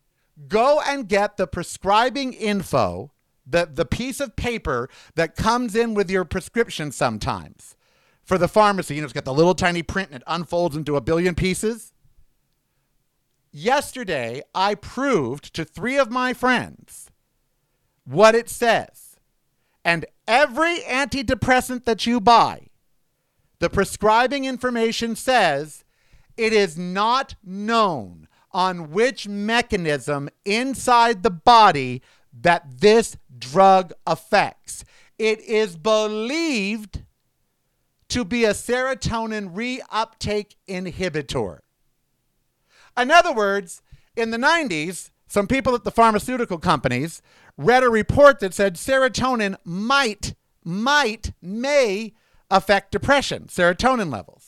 go 0.49 0.81
and 0.87 1.09
get 1.09 1.37
the 1.37 1.47
prescribing 1.47 2.33
info, 2.33 3.13
the, 3.47 3.69
the 3.73 3.85
piece 3.85 4.21
of 4.21 4.37
paper 4.37 4.89
that 5.15 5.37
comes 5.37 5.75
in 5.75 5.95
with 5.95 6.11
your 6.11 6.25
prescription 6.25 6.93
sometimes 6.93 7.77
for 8.23 8.39
the 8.39 8.49
pharmacy. 8.49 8.95
You 8.95 9.01
know, 9.01 9.07
it's 9.07 9.13
got 9.13 9.25
the 9.25 9.35
little 9.35 9.55
tiny 9.55 9.83
print 9.83 10.11
and 10.13 10.23
it 10.23 10.25
unfolds 10.27 10.77
into 10.77 10.97
a 10.97 11.01
billion 11.01 11.35
pieces. 11.35 11.93
Yesterday, 13.53 14.43
I 14.55 14.75
proved 14.75 15.55
to 15.55 15.65
three 15.65 15.97
of 15.97 16.11
my 16.11 16.33
friends 16.33 17.11
what 18.05 18.35
it 18.35 18.49
says. 18.49 19.17
And 19.85 20.07
every 20.27 20.81
antidepressant 20.81 21.85
that 21.85 22.07
you 22.07 22.21
buy, 22.21 22.69
the 23.61 23.71
prescribing 23.71 24.45
information 24.45 25.15
says 25.15 25.84
it 26.37 26.53
is 26.53 26.77
not 26.79 27.35
known 27.43 28.29
on 28.51 28.91
which 28.91 29.27
mechanism 29.27 30.29
inside 30.45 31.23
the 31.23 31.31
body 31.31 32.03
that 32.33 32.81
this 32.81 33.17
drug 33.37 33.93
affects. 34.07 34.85
It 35.19 35.41
is 35.41 35.77
believed 35.77 37.03
to 38.09 38.25
be 38.25 38.45
a 38.45 38.51
serotonin 38.51 39.55
reuptake 39.55 40.55
inhibitor. 40.69 41.59
In 42.97 43.11
other 43.11 43.33
words, 43.33 43.83
in 44.17 44.31
the 44.31 44.39
90s, 44.39 45.11
some 45.27 45.49
people 45.49 45.75
at 45.75 45.83
the 45.83 45.91
pharmaceutical 45.91 46.59
companies 46.59 47.23
read 47.57 47.83
a 47.83 47.91
report 47.91 48.41
that 48.41 48.55
said 48.55 48.77
serotonin 48.77 49.57
might, 49.65 50.35
might, 50.65 51.33
may 51.43 52.13
affect 52.51 52.93
depression, 52.93 53.47
serotonin 53.47 54.13
levels. 54.13 54.44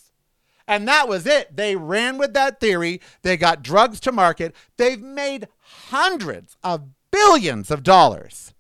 And 0.69 0.89
that 0.89 1.09
was 1.09 1.27
it. 1.27 1.57
They 1.57 1.77
ran 1.77 2.19
with 2.19 2.35
that 2.35 2.61
theory. 2.61 3.01
They 3.23 3.37
got 3.37 3.63
drugs 3.63 4.01
to 4.01 4.13
market. 4.13 4.55
They've 4.77 5.01
made 5.01 5.49
hundreds 5.61 6.57
of 6.63 6.89
billions 7.11 7.71
of 7.71 7.83
dollars 7.83 8.53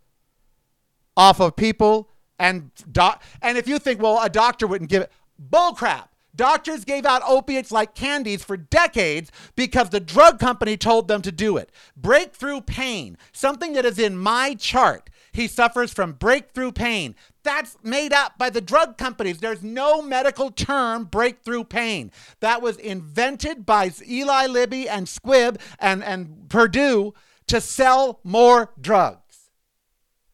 off 1.16 1.40
of 1.40 1.56
people 1.56 2.10
and 2.38 2.70
doc- 2.90 3.22
and 3.40 3.56
if 3.58 3.66
you 3.66 3.78
think 3.78 4.00
well 4.00 4.22
a 4.22 4.28
doctor 4.28 4.66
wouldn't 4.66 4.90
give 4.90 5.02
it 5.02 5.12
bullcrap 5.50 6.08
Doctors 6.36 6.84
gave 6.84 7.06
out 7.06 7.22
opiates 7.26 7.72
like 7.72 7.94
candies 7.94 8.44
for 8.44 8.56
decades 8.56 9.32
because 9.56 9.90
the 9.90 10.00
drug 10.00 10.38
company 10.38 10.76
told 10.76 11.08
them 11.08 11.22
to 11.22 11.32
do 11.32 11.56
it. 11.56 11.72
Breakthrough 11.96 12.60
pain, 12.60 13.16
something 13.32 13.72
that 13.72 13.84
is 13.84 13.98
in 13.98 14.18
my 14.18 14.54
chart. 14.54 15.10
He 15.32 15.48
suffers 15.48 15.92
from 15.92 16.12
breakthrough 16.12 16.72
pain. 16.72 17.14
That's 17.42 17.76
made 17.82 18.12
up 18.12 18.38
by 18.38 18.50
the 18.50 18.60
drug 18.60 18.96
companies. 18.96 19.38
There's 19.38 19.62
no 19.62 20.02
medical 20.02 20.50
term 20.50 21.04
breakthrough 21.04 21.64
pain. 21.64 22.10
That 22.40 22.62
was 22.62 22.76
invented 22.76 23.66
by 23.66 23.90
Eli 24.08 24.46
Lilly 24.46 24.88
and 24.88 25.06
Squibb 25.06 25.60
and, 25.78 26.02
and 26.02 26.48
Purdue 26.48 27.14
to 27.48 27.60
sell 27.60 28.20
more 28.24 28.72
drugs. 28.80 29.50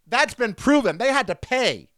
That's 0.06 0.34
been 0.34 0.54
proven. 0.54 0.98
They 0.98 1.12
had 1.12 1.26
to 1.28 1.34
pay. 1.34 1.88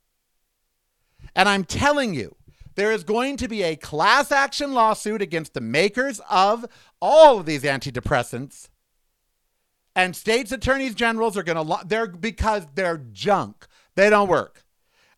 And 1.37 1.49
I'm 1.49 1.65
telling 1.65 2.15
you, 2.15 2.37
there 2.75 2.93
is 2.93 3.05
going 3.05 3.37
to 3.39 3.49
be 3.49 3.63
a 3.63 3.77
class 3.77 4.33
action 4.33 4.73
lawsuit 4.73 5.23
against 5.23 5.55
the 5.55 5.61
makers 5.61 6.21
of 6.29 6.67
all 7.01 7.39
of 7.39 7.47
these 7.47 7.63
antidepressants. 7.63 8.69
And 9.97 10.17
states 10.17 10.51
attorneys 10.51 10.95
generals 10.95 11.37
are 11.37 11.43
going 11.43 11.67
to 11.67 11.87
they're 11.87 12.09
because 12.09 12.67
they're 12.75 12.99
junk. 12.99 13.67
They 13.95 14.11
don't 14.11 14.29
work. 14.29 14.65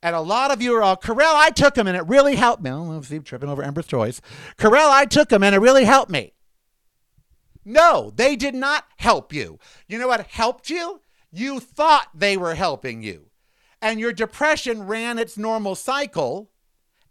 And 0.02 0.14
a 0.14 0.20
lot 0.20 0.50
of 0.50 0.60
you 0.60 0.74
are 0.76 0.82
all, 0.82 0.96
Karel, 0.96 1.34
I 1.34 1.50
took 1.50 1.74
them 1.74 1.86
and 1.86 1.96
it 1.96 2.06
really 2.06 2.36
helped 2.36 2.62
me. 2.62 2.70
Oh, 2.70 3.00
see, 3.00 3.18
tripping 3.18 3.48
over 3.48 3.62
Empress 3.62 3.86
Choice. 3.86 4.20
Karel, 4.58 4.90
I 4.90 5.06
took 5.06 5.30
them 5.30 5.42
and 5.42 5.54
it 5.54 5.58
really 5.58 5.84
helped 5.84 6.10
me. 6.10 6.34
No, 7.64 8.12
they 8.14 8.36
did 8.36 8.54
not 8.54 8.84
help 8.98 9.32
you. 9.32 9.58
You 9.88 9.98
know 9.98 10.06
what 10.06 10.26
helped 10.28 10.70
you? 10.70 11.00
You 11.32 11.58
thought 11.58 12.08
they 12.14 12.36
were 12.36 12.54
helping 12.54 13.02
you. 13.02 13.30
And 13.82 13.98
your 13.98 14.12
depression 14.12 14.86
ran 14.86 15.18
its 15.18 15.36
normal 15.36 15.74
cycle 15.74 16.50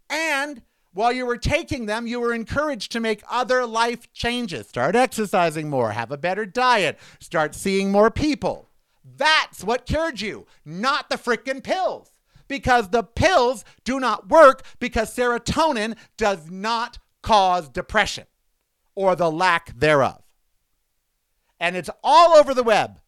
and 0.08 0.62
while 0.96 1.12
you 1.12 1.26
were 1.26 1.36
taking 1.36 1.84
them, 1.84 2.06
you 2.06 2.20
were 2.20 2.32
encouraged 2.32 2.90
to 2.92 3.00
make 3.00 3.22
other 3.30 3.66
life 3.66 4.10
changes. 4.14 4.66
Start 4.66 4.96
exercising 4.96 5.68
more, 5.68 5.92
have 5.92 6.10
a 6.10 6.16
better 6.16 6.46
diet, 6.46 6.98
start 7.20 7.54
seeing 7.54 7.92
more 7.92 8.10
people. 8.10 8.70
That's 9.04 9.62
what 9.62 9.84
cured 9.84 10.22
you, 10.22 10.46
not 10.64 11.10
the 11.10 11.16
freaking 11.16 11.62
pills. 11.62 12.10
Because 12.48 12.88
the 12.88 13.02
pills 13.02 13.62
do 13.84 14.00
not 14.00 14.30
work 14.30 14.62
because 14.78 15.14
serotonin 15.14 15.96
does 16.16 16.50
not 16.50 16.98
cause 17.22 17.68
depression 17.68 18.24
or 18.94 19.16
the 19.16 19.30
lack 19.30 19.78
thereof. 19.78 20.22
And 21.60 21.76
it's 21.76 21.90
all 22.02 22.36
over 22.36 22.54
the 22.54 22.62
web. 22.62 23.00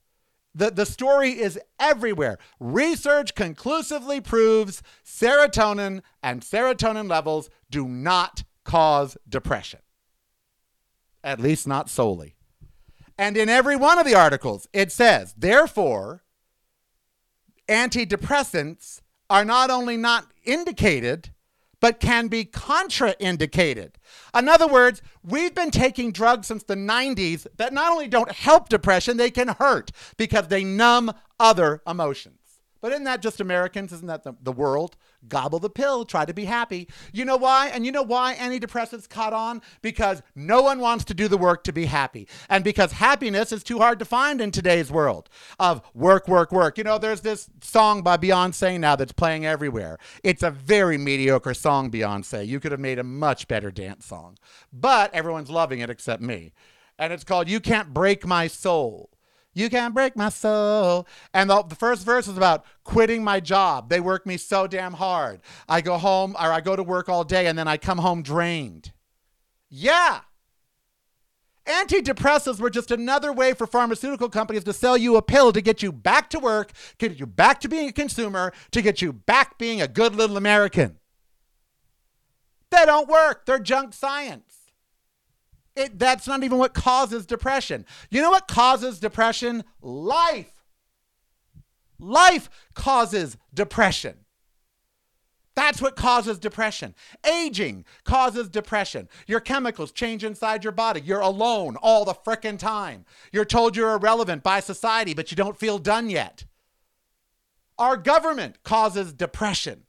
The, 0.59 0.73
the 0.73 0.87
story 0.87 1.39
is 1.39 1.57
everywhere. 1.79 2.37
Research 2.59 3.37
conclusively 3.37 4.21
proves 4.21 4.83
serotonin 5.07 6.03
and 6.21 6.43
serotonin 6.43 7.09
levels 7.09 7.49
do 7.71 7.87
not 7.87 8.43
cause 8.65 9.17
depression, 9.29 9.79
at 11.23 11.39
least 11.39 11.69
not 11.69 11.89
solely. 11.89 12.35
And 13.17 13.37
in 13.37 13.49
every 13.49 13.77
one 13.77 14.01
of 14.01 14.05
the 14.05 14.17
articles, 14.17 14.67
it 14.73 14.91
says, 14.91 15.33
therefore, 15.39 16.25
antidepressants 17.69 19.01
are 19.31 19.45
not 19.45 19.71
only 19.71 19.97
not 19.97 20.27
indicated, 20.45 21.31
but 21.81 22.01
can 22.01 22.29
be 22.29 22.45
contraindicated. 22.45 23.93
In 24.37 24.49
other 24.49 24.67
words, 24.67 25.03
we've 25.23 25.55
been 25.55 25.71
taking 25.71 26.13
drugs 26.13 26.47
since 26.47 26.63
the 26.63 26.75
90s 26.75 27.47
that 27.57 27.73
not 27.73 27.93
only 27.93 28.09
don't 28.09 28.33
help 28.33 28.69
depression, 28.69 29.17
they 29.17 29.31
can 29.31 29.49
hurt 29.49 29.91
because 30.17 30.49
they 30.49 30.65
numb 30.65 31.13
other 31.39 31.83
emotions. 31.87 32.39
But 32.81 32.93
isn't 32.93 33.05
that 33.05 33.23
just 33.23 33.41
Americans? 33.41 33.93
Isn't 33.93 34.07
that 34.07 34.25
the, 34.25 34.35
the 34.43 34.53
world? 34.53 34.97
Gobble 35.29 35.59
the 35.59 35.71
pill, 35.71 36.05
try 36.05 36.25
to 36.25 36.35
be 36.35 36.45
happy. 36.45 36.89
You 37.13 37.25
know 37.25 37.37
why? 37.37 37.69
And 37.69 37.85
you 37.85 37.93
know 37.93 38.03
why 38.03 38.35
antidepressants 38.35 39.09
caught 39.09 39.33
on? 39.33 39.63
Because 39.83 40.23
no 40.35 40.63
one 40.63 40.81
wants 40.81 41.05
to 41.05 41.15
do 41.15 41.29
the 41.29 41.39
work 41.39 41.65
to 41.65 41.73
be 41.73 41.87
happy. 41.87 42.29
And 42.49 42.65
because 42.65 42.93
happiness 42.93 43.53
is 43.53 43.63
too 43.63 43.79
hard 43.79 43.99
to 43.99 44.05
find 44.05 44.41
in 44.41 44.51
today's 44.51 44.91
world 44.91 45.29
of 45.59 45.83
work, 45.95 46.29
work, 46.29 46.53
work. 46.53 46.79
You 46.79 46.85
know, 46.85 46.99
there's 46.99 47.21
this 47.21 47.49
song 47.63 48.03
by 48.03 48.17
Beyonce 48.17 48.79
now 48.79 48.97
that's 48.97 49.13
playing 49.13 49.47
everywhere. 49.47 49.99
It's 50.25 50.43
a 50.43 50.51
very 50.51 50.99
mediocre 50.99 51.55
song, 51.55 51.91
Beyonce. 51.91 52.47
You 52.47 52.61
could 52.61 52.73
have 52.73 52.81
made 52.81 52.99
a 52.99 53.05
much 53.05 53.49
better 53.49 53.71
dance 53.71 54.07
song. 54.07 54.39
But 54.73 55.15
everyone's 55.15 55.51
loving 55.51 55.81
it 55.81 55.91
except 55.91 56.23
me. 56.23 56.53
And 56.99 57.13
it's 57.13 57.25
called 57.25 57.49
You 57.49 57.61
Can't 57.61 57.95
Break 57.95 58.27
My 58.27 58.49
Soul. 58.49 59.11
You 59.59 59.69
can't 59.69 59.93
break 59.93 60.15
my 60.15 60.29
soul. 60.29 61.09
And 61.35 61.51
the, 61.51 61.63
the, 61.63 61.75
first 61.75 62.07
verse 62.07 62.29
is 62.29 62.37
about 62.37 62.65
quitting 62.85 63.25
my 63.25 63.41
job. 63.41 63.89
They 63.89 63.99
work 63.99 64.25
me 64.25 64.37
so 64.37 64.69
damn 64.69 64.93
hard. 64.93 65.41
I 65.69 65.81
go 65.81 65.99
home 65.99 66.37
or 66.37 66.53
I 66.53 66.61
go 66.61 66.77
to 66.77 66.83
work 66.85 67.09
all 67.09 67.25
day 67.25 67.49
and 67.49 67.59
then 67.59 67.67
I 67.67 67.77
come 67.77 67.99
home 67.99 68.23
drained. 68.23 68.93
Yeah. 69.69 70.21
Antidepressants 71.67 72.61
were 72.61 72.71
just 72.71 72.93
another 72.93 73.33
way 73.33 73.53
for 73.53 73.67
pharmaceutical 73.67 74.29
companies 74.29 74.63
to 74.63 74.73
sell 74.73 74.97
you 74.97 75.17
a 75.17 75.23
pill 75.23 75.53
to 75.53 75.61
get 75.61 75.83
you 75.83 75.91
back 75.91 76.31
to 76.31 76.39
work, 76.39 76.71
get 76.99 77.19
you 77.19 77.27
back 77.27 77.61
to 77.61 77.69
being 77.69 77.89
a 77.89 77.93
consumer, 77.93 78.53
to 78.71 78.81
get 78.81 79.03
you 79.03 79.13
back 79.13 79.59
being 79.59 79.83
a 79.83 79.89
good 79.89 80.15
little 80.15 80.37
American. 80.37 80.99
They 82.71 82.87
don't 82.87 83.09
work. 83.09 83.45
They're 83.45 83.59
junk 83.59 83.93
science. 83.93 84.48
It, 85.79 85.97
that's 85.97 86.27
not 86.27 86.43
even 86.43 86.59
what 86.59 86.75
causes 86.75 87.25
depression. 87.25 87.87
You 88.11 88.21
know 88.21 88.31
what 88.31 88.49
causes 88.49 88.99
depression? 88.99 89.63
Life. 89.81 90.53
Life 92.01 92.51
causes 92.75 93.37
depression. 93.55 94.17
That's 95.55 95.81
what 95.81 95.97
causes 95.97 96.39
depression. 96.39 96.95
Aging 97.25 97.85
causes 98.05 98.49
depression. 98.49 99.09
Your 99.27 99.41
chemicals 99.41 99.93
change 99.93 100.25
inside 100.25 100.65
your 100.65 100.73
body. 100.73 101.01
You're 101.01 101.21
alone 101.21 101.77
all 101.81 102.05
the 102.05 102.15
frickin' 102.15 102.59
time. 102.59 103.05
You're 103.33 103.45
told 103.45 103.77
you're 103.77 103.95
irrelevant 103.95 104.43
by 104.43 104.61
society, 104.61 105.15
but 105.15 105.31
you 105.31 105.37
don't 105.37 105.59
feel 105.59 105.79
done 105.79 106.11
yet. 106.11 106.45
Our 107.79 107.97
government 107.97 108.63
causes 108.65 109.13
depression. 109.13 109.85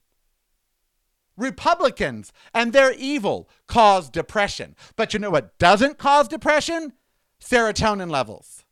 Republicans 1.40 2.32
and 2.54 2.74
their 2.74 2.94
evil 2.94 3.50
cause 3.68 4.10
depression. 4.10 4.76
But 4.96 5.14
you 5.14 5.20
know 5.20 5.30
what 5.30 5.58
doesn't 5.58 5.98
cause 5.98 6.28
depression? 6.28 6.94
Serotonin 7.42 8.10
levels. 8.10 8.66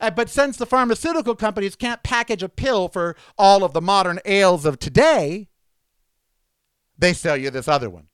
Uh, 0.00 0.10
but 0.10 0.28
since 0.28 0.56
the 0.56 0.66
pharmaceutical 0.66 1.34
companies 1.34 1.76
can't 1.76 2.02
package 2.02 2.42
a 2.42 2.48
pill 2.48 2.88
for 2.88 3.16
all 3.36 3.62
of 3.62 3.72
the 3.72 3.80
modern 3.80 4.18
ails 4.24 4.64
of 4.64 4.78
today, 4.78 5.48
they 6.98 7.12
sell 7.12 7.36
you 7.36 7.50
this 7.50 7.68
other 7.68 7.90
one. 7.90 8.08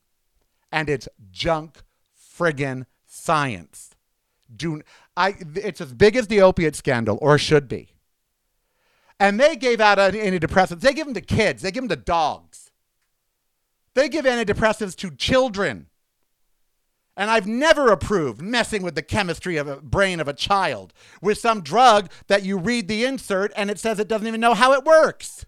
And 0.73 0.89
it's 0.89 1.09
junk 1.31 1.83
friggin' 2.39 2.85
science. 3.07 3.91
Do 4.55 4.83
I 5.17 5.35
it's 5.57 5.81
as 5.81 5.93
big 5.93 6.17
as 6.17 6.29
the 6.29 6.41
opiate 6.41 6.77
scandal 6.77 7.19
or 7.21 7.39
should 7.39 7.69
be. 7.69 7.98
And 9.21 9.39
they 9.41 9.57
gave 9.57 9.81
out 9.81 9.99
antidepressants. 9.99 10.81
They 10.81 10.95
give 10.95 11.07
them 11.07 11.15
to 11.15 11.21
kids, 11.21 11.63
they 11.63 11.71
give 11.71 11.83
them 11.83 11.89
to 11.89 11.97
dogs. 11.97 12.71
They 13.95 14.09
give 14.09 14.25
antidepressants 14.25 14.95
to 14.97 15.11
children. 15.11 15.87
And 17.17 17.33
I've 17.33 17.49
never 17.49 17.91
approved 17.91 18.41
messing 18.41 18.83
with 18.83 18.95
the 18.95 19.03
chemistry 19.03 19.57
of 19.57 19.67
a 19.67 19.81
brain 19.81 20.21
of 20.21 20.29
a 20.29 20.33
child 20.33 20.93
with 21.21 21.39
some 21.39 21.63
drug 21.63 22.11
that 22.29 22.45
you 22.45 22.57
read 22.59 22.87
the 22.87 23.05
insert 23.05 23.53
and 23.57 23.73
it 23.73 23.81
says 23.81 23.99
it 23.99 24.07
doesn't 24.07 24.29
even 24.29 24.41
know 24.41 24.55
how 24.55 24.73
it 24.73 24.85
works. 24.85 25.45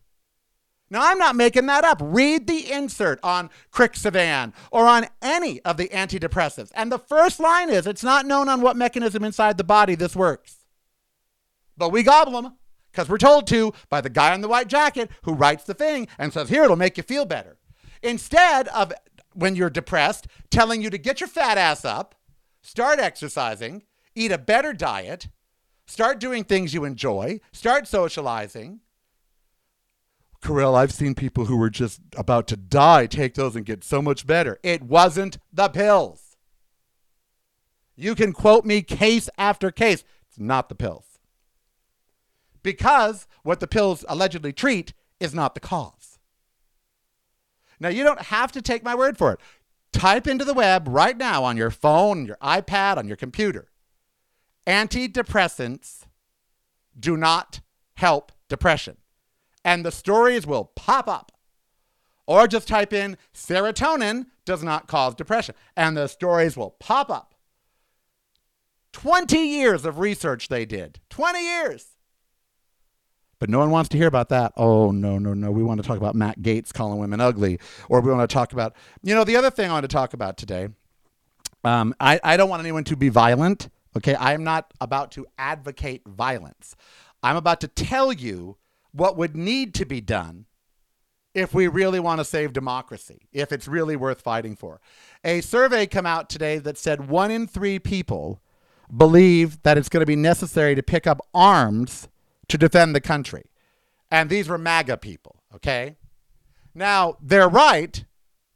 Now, 0.91 1.03
I'm 1.05 1.19
not 1.19 1.37
making 1.37 1.67
that 1.67 1.85
up. 1.85 1.99
Read 2.03 2.49
the 2.49 2.73
insert 2.73 3.21
on 3.23 3.51
Crixivan 3.73 4.53
or 4.73 4.87
on 4.87 5.07
any 5.23 5.61
of 5.61 5.77
the 5.77 5.87
antidepressants. 5.91 6.73
And 6.75 6.91
the 6.91 6.99
first 6.99 7.39
line 7.39 7.71
is 7.71 7.87
it's 7.87 8.03
not 8.03 8.27
known 8.27 8.49
on 8.49 8.61
what 8.61 8.77
mechanism 8.77 9.23
inside 9.23 9.57
the 9.57 9.63
body 9.63 9.95
this 9.95 10.17
works. 10.17 10.57
But 11.77 11.93
we 11.93 12.03
gobble 12.03 12.43
them 12.43 12.55
because 13.01 13.09
we're 13.09 13.17
told 13.17 13.47
to 13.47 13.73
by 13.89 14.03
the 14.03 14.11
guy 14.11 14.35
in 14.35 14.43
the 14.43 14.49
white 14.49 14.69
jacket 14.69 15.09
who 15.23 15.33
writes 15.33 15.65
the 15.65 15.73
thing 15.73 16.07
and 16.19 16.35
says, 16.35 16.51
Here, 16.51 16.65
it'll 16.65 16.77
make 16.77 16.99
you 16.99 17.03
feel 17.03 17.25
better. 17.25 17.57
Instead 18.03 18.69
of 18.69 18.93
when 19.33 19.57
you're 19.57 19.71
depressed, 19.71 20.27
telling 20.51 20.83
you 20.83 20.91
to 20.91 20.99
get 20.99 21.19
your 21.19 21.29
fat 21.29 21.57
ass 21.57 21.83
up, 21.83 22.15
start 22.61 22.99
exercising, 22.99 23.85
eat 24.15 24.31
a 24.31 24.37
better 24.37 24.75
diet, 24.75 25.29
start 25.87 26.21
doing 26.21 26.45
things 26.45 26.75
you 26.75 26.85
enjoy, 26.85 27.41
start 27.53 27.89
socializing. 27.89 28.81
Karel, 30.43 30.77
I've 30.77 30.93
seen 30.93 31.15
people 31.15 31.47
who 31.47 31.57
were 31.57 31.71
just 31.71 32.03
about 32.19 32.47
to 32.49 32.57
die 32.57 33.07
take 33.07 33.33
those 33.33 33.57
and 33.57 33.65
get 33.65 33.83
so 33.83 34.03
much 34.03 34.27
better. 34.27 34.59
It 34.63 34.83
wasn't 34.83 35.39
the 35.51 35.71
pills. 35.71 36.37
You 37.97 38.15
can 38.15 38.35
quote 38.35 38.67
me 38.67 38.83
case 38.83 39.31
after 39.39 39.71
case. 39.71 40.05
It's 40.29 40.39
not 40.39 40.69
the 40.69 40.75
pills. 40.75 41.10
Because 42.63 43.27
what 43.43 43.61
the 43.61 43.67
pills 43.67 44.05
allegedly 44.09 44.53
treat 44.53 44.93
is 45.19 45.35
not 45.35 45.55
the 45.55 45.61
cause. 45.61 46.19
Now, 47.79 47.89
you 47.89 48.05
don't 48.05 48.21
have 48.23 48.53
to 48.53 48.63
take 48.63 48.85
my 48.85 48.95
word 48.95 49.17
for 49.17 49.33
it. 49.33 49.41
Type 49.93 50.27
into 50.27 50.45
the 50.45 50.55
web 50.55 50.87
right 50.89 51.17
now 51.17 51.43
on 51.43 51.57
your 51.57 51.71
phone, 51.71 52.27
your 52.27 52.37
iPad, 52.37 52.99
on 52.99 53.09
your 53.09 53.17
computer. 53.17 53.69
Antidepressants 54.67 56.05
do 56.99 57.17
not 57.17 57.61
help 57.95 58.33
depression. 58.49 58.99
And 59.65 59.85
the 59.85 59.91
stories 59.91 60.47
will 60.47 60.65
pop 60.77 61.09
up. 61.09 61.33
Or 62.27 62.47
just 62.47 62.69
type 62.69 62.93
in 62.93 63.17
serotonin 63.35 64.27
does 64.45 64.63
not 64.63 64.87
cause 64.87 65.15
depression. 65.15 65.55
And 65.77 65.97
the 65.97 66.07
stories 66.07 66.57
will 66.57 66.71
pop 66.71 67.11
up. 67.11 67.35
20 68.93 69.39
years 69.39 69.85
of 69.85 69.99
research 69.99 70.49
they 70.49 70.65
did. 70.65 71.01
20 71.11 71.43
years. 71.43 71.87
But 73.41 73.49
no 73.49 73.59
one 73.59 73.71
wants 73.71 73.89
to 73.89 73.97
hear 73.97 74.07
about 74.07 74.29
that. 74.29 74.53
Oh, 74.57 74.91
no, 74.91 75.19
no, 75.19 75.33
no. 75.33 75.51
We 75.51 75.63
want 75.63 75.83
to 75.83 75.87
talk 75.87 75.97
about 75.97 76.15
Matt 76.15 76.41
Gaetz 76.41 76.73
calling 76.73 77.01
women 77.01 77.21
ugly. 77.21 77.59
Or 77.89 78.01
we 78.01 78.13
want 78.13 78.29
to 78.29 78.33
talk 78.33 78.53
about, 78.53 78.77
you 79.03 79.15
know, 79.15 79.25
the 79.25 79.37
other 79.37 79.51
thing 79.51 79.71
I 79.71 79.73
want 79.73 79.85
to 79.85 79.89
talk 79.89 80.13
about 80.13 80.37
today. 80.37 80.69
Um, 81.65 81.95
I, 81.99 82.21
I 82.23 82.37
don't 82.37 82.51
want 82.51 82.61
anyone 82.61 82.85
to 82.85 82.97
be 82.97 83.09
violent. 83.09 83.71
Okay. 83.97 84.15
I 84.15 84.35
am 84.35 84.45
not 84.45 84.73
about 84.81 85.11
to 85.13 85.27
advocate 85.39 86.03
violence. 86.07 86.77
I'm 87.23 87.37
about 87.37 87.61
to 87.63 87.69
tell 87.69 88.13
you 88.13 88.59
what 88.93 89.17
would 89.17 89.35
need 89.35 89.75
to 89.75 89.87
be 89.87 90.01
done 90.03 90.45
if 91.35 91.55
we 91.55 91.67
really 91.67 92.01
want 92.01 92.21
to 92.21 92.25
save 92.25 92.53
democracy, 92.53 93.29
if 93.33 93.53
it's 93.53 93.69
really 93.69 93.97
worth 93.97 94.21
fighting 94.21 94.55
for. 94.55 94.81
A 95.25 95.41
survey 95.41 95.87
come 95.87 96.07
out 96.07 96.29
today 96.29 96.59
that 96.59 96.77
said 96.77 97.09
one 97.09 97.31
in 97.31 97.47
three 97.47 97.79
people 97.79 98.41
believe 98.95 99.63
that 99.63 99.79
it's 99.79 99.89
going 99.89 100.01
to 100.01 100.07
be 100.07 100.17
necessary 100.17 100.75
to 100.75 100.83
pick 100.83 101.07
up 101.07 101.21
arms 101.33 102.09
to 102.51 102.59
defend 102.59 102.95
the 102.95 103.01
country. 103.01 103.45
And 104.11 104.29
these 104.29 104.49
were 104.49 104.59
MAGA 104.59 104.99
people, 104.99 105.43
okay? 105.55 105.97
Now, 106.75 107.17
they're 107.23 107.49
right, 107.49 108.05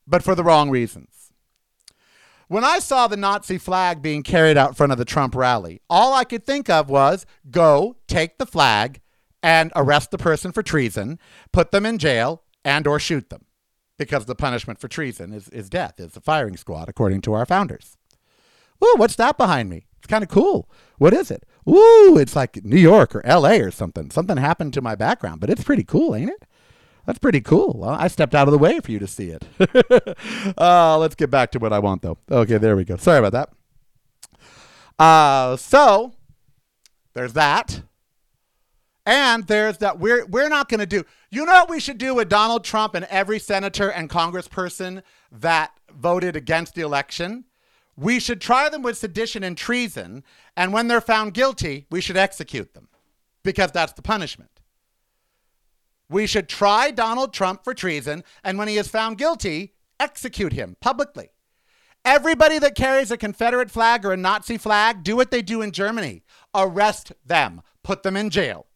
but 0.06 0.22
for 0.22 0.34
the 0.34 0.44
wrong 0.44 0.70
reasons. 0.70 1.32
When 2.48 2.64
I 2.64 2.78
saw 2.78 3.06
the 3.06 3.16
Nazi 3.16 3.56
flag 3.56 4.02
being 4.02 4.22
carried 4.22 4.56
out 4.56 4.76
front 4.76 4.92
of 4.92 4.98
the 4.98 5.04
Trump 5.04 5.34
rally, 5.34 5.80
all 5.88 6.12
I 6.12 6.24
could 6.24 6.44
think 6.44 6.68
of 6.68 6.90
was 6.90 7.24
go 7.50 7.96
take 8.06 8.38
the 8.38 8.46
flag 8.46 9.00
and 9.42 9.72
arrest 9.74 10.10
the 10.10 10.18
person 10.18 10.52
for 10.52 10.62
treason, 10.62 11.18
put 11.52 11.70
them 11.70 11.86
in 11.86 11.98
jail, 11.98 12.42
and 12.64 12.86
or 12.86 12.98
shoot 12.98 13.30
them 13.30 13.46
because 13.98 14.26
the 14.26 14.34
punishment 14.34 14.78
for 14.78 14.88
treason 14.88 15.32
is, 15.32 15.48
is 15.50 15.70
death, 15.70 15.98
is 15.98 16.12
the 16.12 16.20
firing 16.20 16.56
squad, 16.56 16.88
according 16.88 17.20
to 17.22 17.32
our 17.32 17.46
founders. 17.46 17.96
Ooh, 18.82 18.94
what's 18.96 19.16
that 19.16 19.38
behind 19.38 19.70
me? 19.70 19.86
It's 19.98 20.06
kind 20.06 20.22
of 20.22 20.28
cool. 20.28 20.68
What 20.98 21.14
is 21.14 21.30
it? 21.30 21.44
Ooh, 21.68 22.18
it's 22.18 22.36
like 22.36 22.64
New 22.64 22.76
York 22.78 23.14
or 23.14 23.22
LA 23.26 23.54
or 23.54 23.70
something. 23.70 24.10
Something 24.10 24.36
happened 24.36 24.74
to 24.74 24.82
my 24.82 24.94
background, 24.94 25.40
but 25.40 25.50
it's 25.50 25.64
pretty 25.64 25.84
cool, 25.84 26.14
ain't 26.14 26.30
it? 26.30 26.44
That's 27.06 27.18
pretty 27.18 27.40
cool. 27.40 27.76
Well, 27.78 27.90
I 27.90 28.08
stepped 28.08 28.34
out 28.34 28.48
of 28.48 28.52
the 28.52 28.58
way 28.58 28.80
for 28.80 28.90
you 28.90 28.98
to 28.98 29.06
see 29.06 29.30
it. 29.30 29.44
uh, 30.58 30.98
let's 30.98 31.14
get 31.14 31.30
back 31.30 31.52
to 31.52 31.58
what 31.58 31.72
I 31.72 31.78
want, 31.78 32.02
though. 32.02 32.18
Okay, 32.30 32.58
there 32.58 32.76
we 32.76 32.84
go. 32.84 32.96
Sorry 32.96 33.18
about 33.18 33.32
that. 33.32 35.02
Uh, 35.02 35.56
so 35.56 36.12
there's 37.14 37.34
that. 37.34 37.82
And 39.06 39.46
there's 39.46 39.78
that 39.78 39.98
we're 39.98 40.24
we're 40.24 40.48
not 40.48 40.70
going 40.70 40.80
to 40.80 40.86
do. 40.86 41.04
You 41.30 41.44
know 41.44 41.52
what 41.52 41.68
we 41.68 41.78
should 41.78 41.98
do 41.98 42.14
with 42.14 42.30
Donald 42.30 42.64
Trump 42.64 42.94
and 42.94 43.04
every 43.06 43.38
senator 43.38 43.90
and 43.90 44.08
congressperson 44.08 45.02
that 45.30 45.72
voted 45.94 46.36
against 46.36 46.74
the 46.74 46.80
election? 46.80 47.44
We 47.96 48.18
should 48.18 48.40
try 48.40 48.68
them 48.68 48.82
with 48.82 48.98
sedition 48.98 49.44
and 49.44 49.56
treason, 49.56 50.24
and 50.56 50.72
when 50.72 50.88
they're 50.88 51.00
found 51.00 51.34
guilty, 51.34 51.86
we 51.90 52.00
should 52.00 52.16
execute 52.16 52.74
them 52.74 52.88
because 53.42 53.70
that's 53.70 53.92
the 53.92 54.02
punishment. 54.02 54.60
We 56.08 56.26
should 56.26 56.48
try 56.48 56.90
Donald 56.90 57.32
Trump 57.32 57.64
for 57.64 57.74
treason, 57.74 58.24
and 58.42 58.58
when 58.58 58.68
he 58.68 58.76
is 58.76 58.88
found 58.88 59.18
guilty, 59.18 59.74
execute 60.00 60.52
him 60.52 60.76
publicly. 60.80 61.30
Everybody 62.04 62.58
that 62.58 62.74
carries 62.74 63.10
a 63.10 63.16
Confederate 63.16 63.70
flag 63.70 64.04
or 64.04 64.12
a 64.12 64.16
Nazi 64.16 64.58
flag, 64.58 65.02
do 65.02 65.16
what 65.16 65.30
they 65.30 65.40
do 65.40 65.62
in 65.62 65.70
Germany 65.70 66.22
arrest 66.54 67.12
them, 67.24 67.62
put 67.82 68.02
them 68.02 68.16
in 68.16 68.30
jail. 68.30 68.66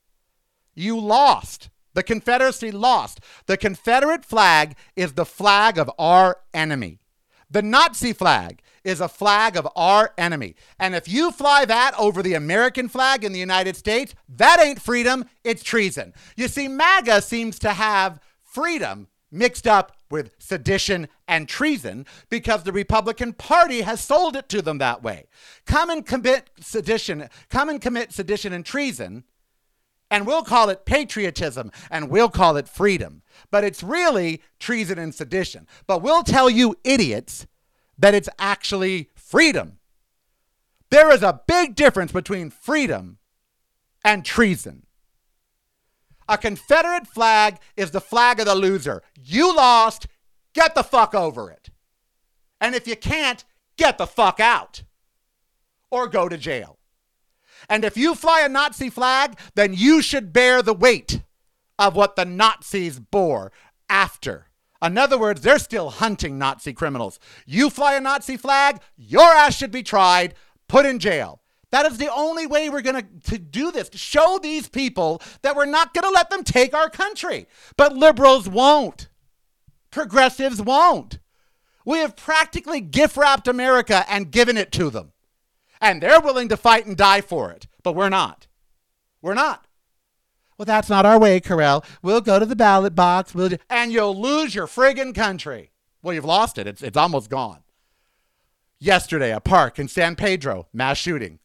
You 0.75 0.99
lost. 0.99 1.71
The 1.95 2.03
Confederacy 2.03 2.71
lost. 2.71 3.21
The 3.47 3.57
Confederate 3.57 4.25
flag 4.25 4.77
is 4.95 5.15
the 5.15 5.25
flag 5.25 5.79
of 5.79 5.91
our 5.99 6.39
enemy. 6.55 7.01
The 7.51 7.63
Nazi 7.63 8.13
flag 8.13 8.63
is 8.89 9.01
a 9.01 9.09
flag 9.09 9.57
of 9.57 9.69
our 9.77 10.13
enemy. 10.17 10.57
And 10.79 10.95
if 10.95 11.07
you 11.07 11.31
fly 11.31 11.65
that 11.67 11.93
over 11.99 12.23
the 12.23 12.35
American 12.35 12.89
flag 12.89 13.23
in 13.23 13.33
the 13.33 13.39
United 13.39 13.77
States, 13.77 14.15
that 14.29 14.61
ain't 14.61 14.81
freedom, 14.81 15.27
it's 15.45 15.63
treason. 15.63 16.15
You 16.37 16.49
see, 16.49 16.69
MAGA 16.69 17.21
seems 17.23 17.59
to 17.61 17.75
have 17.75 18.19
freedom 18.43 19.09
mixed 19.31 19.67
up 19.67 19.97
with 20.11 20.31
sedition 20.39 21.07
and 21.27 21.47
treason 21.47 22.07
because 22.31 22.63
the 22.63 22.73
Republican 22.73 23.35
Party 23.35 23.83
has 23.83 24.01
sold 24.01 24.37
it 24.37 24.49
to 24.49 24.63
them 24.63 24.79
that 24.79 25.03
way. 25.03 25.27
Come 25.67 25.91
and 25.91 26.07
commit 26.07 26.49
sedition, 26.61 27.29
come 27.51 27.69
and 27.69 27.81
commit 27.81 28.13
sedition 28.13 28.55
and 28.55 28.65
treason, 28.65 29.25
and 30.11 30.27
we'll 30.27 30.45
call 30.45 30.71
it 30.71 30.87
patriotism 30.87 31.71
and 31.91 32.09
we'll 32.09 32.31
call 32.31 32.57
it 32.57 32.71
freedom. 32.71 33.21
But 33.51 33.65
it's 33.65 33.83
really 33.83 34.41
treason 34.59 34.99
and 34.99 35.15
sedition. 35.15 35.67
But 35.87 36.01
we'll 36.01 36.23
tell 36.23 36.49
you 36.49 36.77
idiots 36.85 37.47
that 37.99 38.15
it's 38.15 38.29
actually 38.39 39.11
freedom. 39.15 39.79
There 40.91 41.13
is 41.13 41.23
a 41.23 41.41
big 41.47 41.75
difference 41.75 42.13
between 42.13 42.51
freedom 42.51 43.19
and 44.05 44.25
treason. 44.25 44.87
A 46.29 46.39
Confederate 46.39 47.07
flag 47.07 47.59
is 47.77 47.91
the 47.91 48.01
flag 48.01 48.39
of 48.39 48.47
the 48.47 48.55
loser. 48.55 49.03
You 49.17 49.55
lost, 49.55 50.07
get 50.55 50.75
the 50.75 50.83
fuck 50.83 51.15
over 51.15 51.51
it. 51.51 51.71
And 52.61 52.75
if 52.75 52.87
you 52.87 52.97
can't, 52.97 53.45
get 53.77 53.99
the 53.99 54.07
fuck 54.07 54.41
out 54.41 54.83
or 55.91 56.07
go 56.07 56.29
to 56.29 56.37
jail. 56.37 56.79
And 57.69 57.85
if 57.85 57.97
you 57.97 58.15
fly 58.15 58.41
a 58.41 58.49
Nazi 58.49 58.91
flag, 58.91 59.39
then 59.55 59.75
you 59.75 60.03
should 60.03 60.33
bear 60.33 60.63
the 60.63 60.75
weight 60.75 61.23
of 61.79 61.97
what 61.97 62.17
the 62.17 62.25
Nazis 62.25 62.99
bore 62.99 63.53
after 63.89 64.48
in 64.83 64.99
other 64.99 65.19
words, 65.19 65.41
they're 65.41 65.59
still 65.59 65.91
hunting 65.91 66.39
Nazi 66.39 66.73
criminals. 66.73 67.19
You 67.47 67.71
fly 67.71 67.95
a 67.95 68.01
Nazi 68.01 68.37
flag, 68.37 68.81
your 68.97 69.23
ass 69.23 69.57
should 69.57 69.73
be 69.73 69.83
tried, 69.83 70.35
put 70.69 70.87
in 70.87 70.99
jail. 70.99 71.41
That 71.71 71.85
is 71.87 71.99
the 71.99 72.13
only 72.13 72.47
way 72.47 72.71
we're 72.71 72.81
going 72.81 73.07
to 73.25 73.39
do 73.39 73.71
this, 73.71 73.91
show 73.93 74.39
these 74.43 74.69
people 74.69 75.21
that 75.43 75.55
we're 75.55 75.67
not 75.67 75.93
going 75.93 76.05
to 76.05 76.11
let 76.11 76.31
them 76.31 76.43
take 76.43 76.75
our 76.75 76.89
country. 76.89 77.47
But 77.77 77.95
liberals 77.95 78.49
won't. 78.49 79.09
Progressives 79.91 80.63
won't. 80.63 81.19
We 81.85 81.99
have 81.99 82.17
practically 82.17 82.81
gift 82.81 83.17
wrapped 83.17 83.49
America 83.49 84.05
and 84.09 84.31
given 84.31 84.57
it 84.57 84.73
to 84.73 84.91
them. 84.91 85.13
And 85.81 86.03
they're 86.03 86.21
willing 86.21 86.49
to 86.49 86.57
fight 86.57 86.87
and 86.87 86.97
die 86.97 87.21
for 87.21 87.51
it, 87.51 87.67
but 87.83 87.95
we're 87.95 88.09
not. 88.09 88.47
We're 89.23 89.35
not. 89.35 89.68
Well, 90.59 90.67
that's 90.67 90.91
not 90.91 91.07
our 91.07 91.21
way, 91.21 91.39
Karel. 91.39 91.85
We'll 92.03 92.21
go 92.21 92.41
to 92.41 92.47
the 92.47 92.57
ballot 92.57 92.97
box. 92.97 93.33
We'll 93.33 93.51
do, 93.51 93.59
and 93.71 93.93
you'll 93.93 94.21
lose 94.21 94.57
your 94.57 94.67
friggin' 94.67 95.15
country. 95.15 95.71
Well, 96.03 96.15
you've 96.15 96.25
lost 96.25 96.59
it. 96.59 96.67
It's, 96.67 96.83
it's 96.83 96.97
almost 96.97 97.31
gone. 97.31 97.61
Yesterday, 98.81 99.33
a 99.33 99.41
park 99.41 99.79
in 99.79 99.87
San 99.87 100.17
Pedro, 100.17 100.67
mass 100.73 100.99
shooting. 100.99 101.39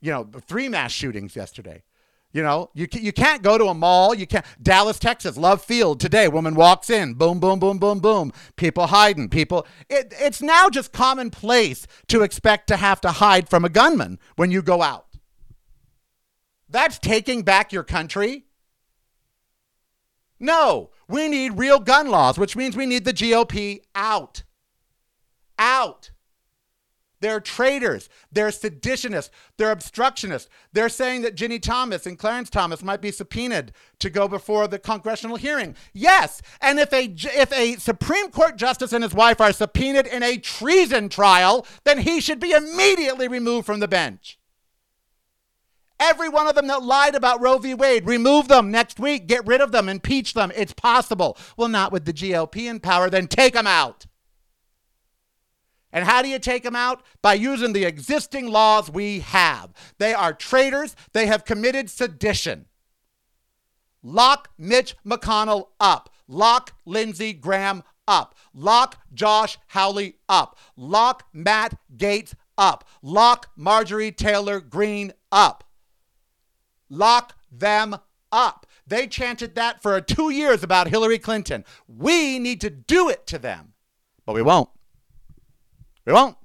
You 0.00 0.10
know, 0.10 0.30
three 0.46 0.68
mass 0.68 0.90
shootings 0.90 1.36
yesterday. 1.36 1.84
You 2.32 2.42
know, 2.42 2.70
you, 2.74 2.86
you 2.92 3.12
can't 3.12 3.42
go 3.42 3.58
to 3.58 3.66
a 3.66 3.74
mall. 3.74 4.14
You 4.14 4.26
can't. 4.26 4.44
Dallas, 4.62 4.98
Texas, 4.98 5.36
Love 5.36 5.62
Field 5.62 5.98
today. 5.98 6.28
Woman 6.28 6.54
walks 6.54 6.90
in. 6.90 7.14
Boom, 7.14 7.40
boom, 7.40 7.58
boom, 7.58 7.78
boom, 7.78 8.00
boom. 8.00 8.32
People 8.56 8.88
hiding. 8.88 9.28
People. 9.28 9.66
It, 9.88 10.12
it's 10.18 10.42
now 10.42 10.68
just 10.68 10.92
commonplace 10.92 11.86
to 12.08 12.22
expect 12.22 12.66
to 12.68 12.76
have 12.76 13.00
to 13.02 13.12
hide 13.12 13.48
from 13.48 13.64
a 13.64 13.68
gunman 13.68 14.18
when 14.36 14.50
you 14.50 14.62
go 14.62 14.82
out. 14.82 15.06
That's 16.68 16.98
taking 16.98 17.42
back 17.42 17.72
your 17.72 17.84
country. 17.84 18.44
No, 20.40 20.90
we 21.08 21.28
need 21.28 21.58
real 21.58 21.80
gun 21.80 22.08
laws, 22.08 22.38
which 22.38 22.56
means 22.56 22.76
we 22.76 22.86
need 22.86 23.04
the 23.04 23.12
GOP 23.12 23.80
out. 23.94 24.44
Out. 25.58 26.10
They're 27.20 27.40
traitors. 27.40 28.08
They're 28.30 28.48
seditionists. 28.48 29.30
They're 29.56 29.72
obstructionists. 29.72 30.48
They're 30.72 30.88
saying 30.88 31.22
that 31.22 31.36
Ginni 31.36 31.60
Thomas 31.60 32.06
and 32.06 32.18
Clarence 32.18 32.48
Thomas 32.48 32.82
might 32.82 33.00
be 33.00 33.10
subpoenaed 33.10 33.72
to 33.98 34.10
go 34.10 34.28
before 34.28 34.68
the 34.68 34.78
congressional 34.78 35.36
hearing. 35.36 35.74
Yes, 35.92 36.40
and 36.60 36.78
if 36.78 36.92
a 36.92 37.14
if 37.16 37.52
a 37.52 37.74
Supreme 37.76 38.30
Court 38.30 38.56
justice 38.56 38.92
and 38.92 39.02
his 39.02 39.14
wife 39.14 39.40
are 39.40 39.52
subpoenaed 39.52 40.06
in 40.06 40.22
a 40.22 40.36
treason 40.36 41.08
trial, 41.08 41.66
then 41.84 41.98
he 41.98 42.20
should 42.20 42.38
be 42.38 42.52
immediately 42.52 43.26
removed 43.26 43.66
from 43.66 43.80
the 43.80 43.88
bench. 43.88 44.37
Every 46.00 46.28
one 46.28 46.46
of 46.46 46.54
them 46.54 46.68
that 46.68 46.82
lied 46.82 47.14
about 47.14 47.40
Roe 47.40 47.58
v. 47.58 47.74
Wade, 47.74 48.06
remove 48.06 48.48
them 48.48 48.70
next 48.70 49.00
week, 49.00 49.26
get 49.26 49.46
rid 49.46 49.60
of 49.60 49.72
them, 49.72 49.88
impeach 49.88 50.34
them. 50.34 50.52
It's 50.54 50.72
possible. 50.72 51.36
Well, 51.56 51.68
not 51.68 51.90
with 51.90 52.04
the 52.04 52.12
GOP 52.12 52.70
in 52.70 52.78
power, 52.78 53.10
then 53.10 53.26
take 53.26 53.54
them 53.54 53.66
out. 53.66 54.06
And 55.92 56.04
how 56.04 56.22
do 56.22 56.28
you 56.28 56.38
take 56.38 56.62
them 56.62 56.76
out? 56.76 57.02
By 57.22 57.34
using 57.34 57.72
the 57.72 57.84
existing 57.84 58.48
laws 58.48 58.90
we 58.90 59.20
have. 59.20 59.70
They 59.98 60.12
are 60.14 60.32
traitors. 60.32 60.94
They 61.12 61.26
have 61.26 61.44
committed 61.44 61.90
sedition. 61.90 62.66
Lock 64.02 64.50
Mitch 64.58 64.96
McConnell 65.04 65.68
up. 65.80 66.10
Lock 66.28 66.74
Lindsey 66.84 67.32
Graham 67.32 67.82
up. 68.06 68.34
Lock 68.54 68.98
Josh 69.12 69.58
Hawley 69.68 70.16
up. 70.28 70.58
Lock 70.76 71.24
Matt 71.32 71.78
Gaetz 71.96 72.34
up. 72.56 72.84
Lock 73.02 73.50
Marjorie 73.56 74.12
Taylor 74.12 74.60
Greene 74.60 75.12
up. 75.32 75.64
Lock 76.88 77.34
them 77.50 77.96
up. 78.32 78.66
They 78.86 79.06
chanted 79.06 79.54
that 79.54 79.82
for 79.82 80.00
two 80.00 80.30
years 80.30 80.62
about 80.62 80.88
Hillary 80.88 81.18
Clinton. 81.18 81.64
We 81.86 82.38
need 82.38 82.60
to 82.62 82.70
do 82.70 83.08
it 83.08 83.26
to 83.26 83.38
them, 83.38 83.74
but 84.24 84.34
we 84.34 84.42
won't. 84.42 84.70
We 86.06 86.12
won't. 86.12 86.36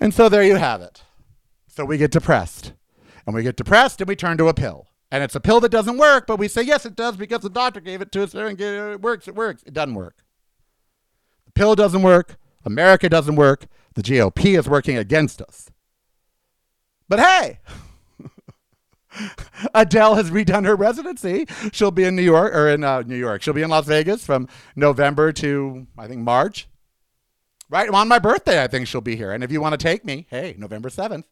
And 0.00 0.14
so 0.14 0.28
there 0.28 0.44
you 0.44 0.56
have 0.56 0.80
it. 0.80 1.02
So 1.66 1.84
we 1.84 1.98
get 1.98 2.12
depressed. 2.12 2.72
And 3.26 3.34
we 3.34 3.42
get 3.42 3.56
depressed 3.56 4.00
and 4.00 4.08
we 4.08 4.16
turn 4.16 4.38
to 4.38 4.48
a 4.48 4.54
pill. 4.54 4.86
And 5.10 5.22
it's 5.22 5.34
a 5.34 5.40
pill 5.40 5.60
that 5.60 5.70
doesn't 5.70 5.96
work, 5.96 6.26
but 6.26 6.38
we 6.38 6.48
say, 6.48 6.62
yes, 6.62 6.84
it 6.84 6.96
does 6.96 7.16
because 7.16 7.40
the 7.40 7.50
doctor 7.50 7.80
gave 7.80 8.00
it 8.00 8.12
to 8.12 8.22
us 8.22 8.34
and 8.34 8.60
it 8.60 9.00
works, 9.00 9.28
it 9.28 9.34
works. 9.34 9.62
It 9.64 9.72
doesn't 9.72 9.94
work. 9.94 10.16
The 11.46 11.52
pill 11.52 11.74
doesn't 11.74 12.02
work. 12.02 12.36
America 12.64 13.08
doesn't 13.08 13.36
work. 13.36 13.66
The 13.94 14.02
GOP 14.02 14.58
is 14.58 14.68
working 14.68 14.96
against 14.96 15.40
us. 15.40 15.70
But 17.08 17.20
hey, 17.20 17.60
Adele 19.74 20.14
has 20.14 20.30
redone 20.30 20.64
her 20.64 20.76
residency. 20.76 21.46
She'll 21.72 21.90
be 21.90 22.04
in 22.04 22.16
New 22.16 22.22
York 22.22 22.54
or 22.54 22.68
in 22.68 22.84
uh, 22.84 23.02
New 23.02 23.16
York. 23.16 23.42
She'll 23.42 23.54
be 23.54 23.62
in 23.62 23.70
Las 23.70 23.86
Vegas 23.86 24.24
from 24.24 24.48
November 24.76 25.32
to 25.32 25.86
I 25.98 26.06
think 26.06 26.20
March. 26.20 26.68
Right 27.70 27.88
on 27.88 28.08
my 28.08 28.18
birthday, 28.18 28.62
I 28.62 28.66
think 28.66 28.86
she'll 28.86 29.00
be 29.00 29.16
here. 29.16 29.32
And 29.32 29.42
if 29.42 29.50
you 29.50 29.60
want 29.60 29.72
to 29.72 29.78
take 29.78 30.04
me, 30.04 30.26
hey, 30.28 30.54
November 30.58 30.90
seventh. 30.90 31.26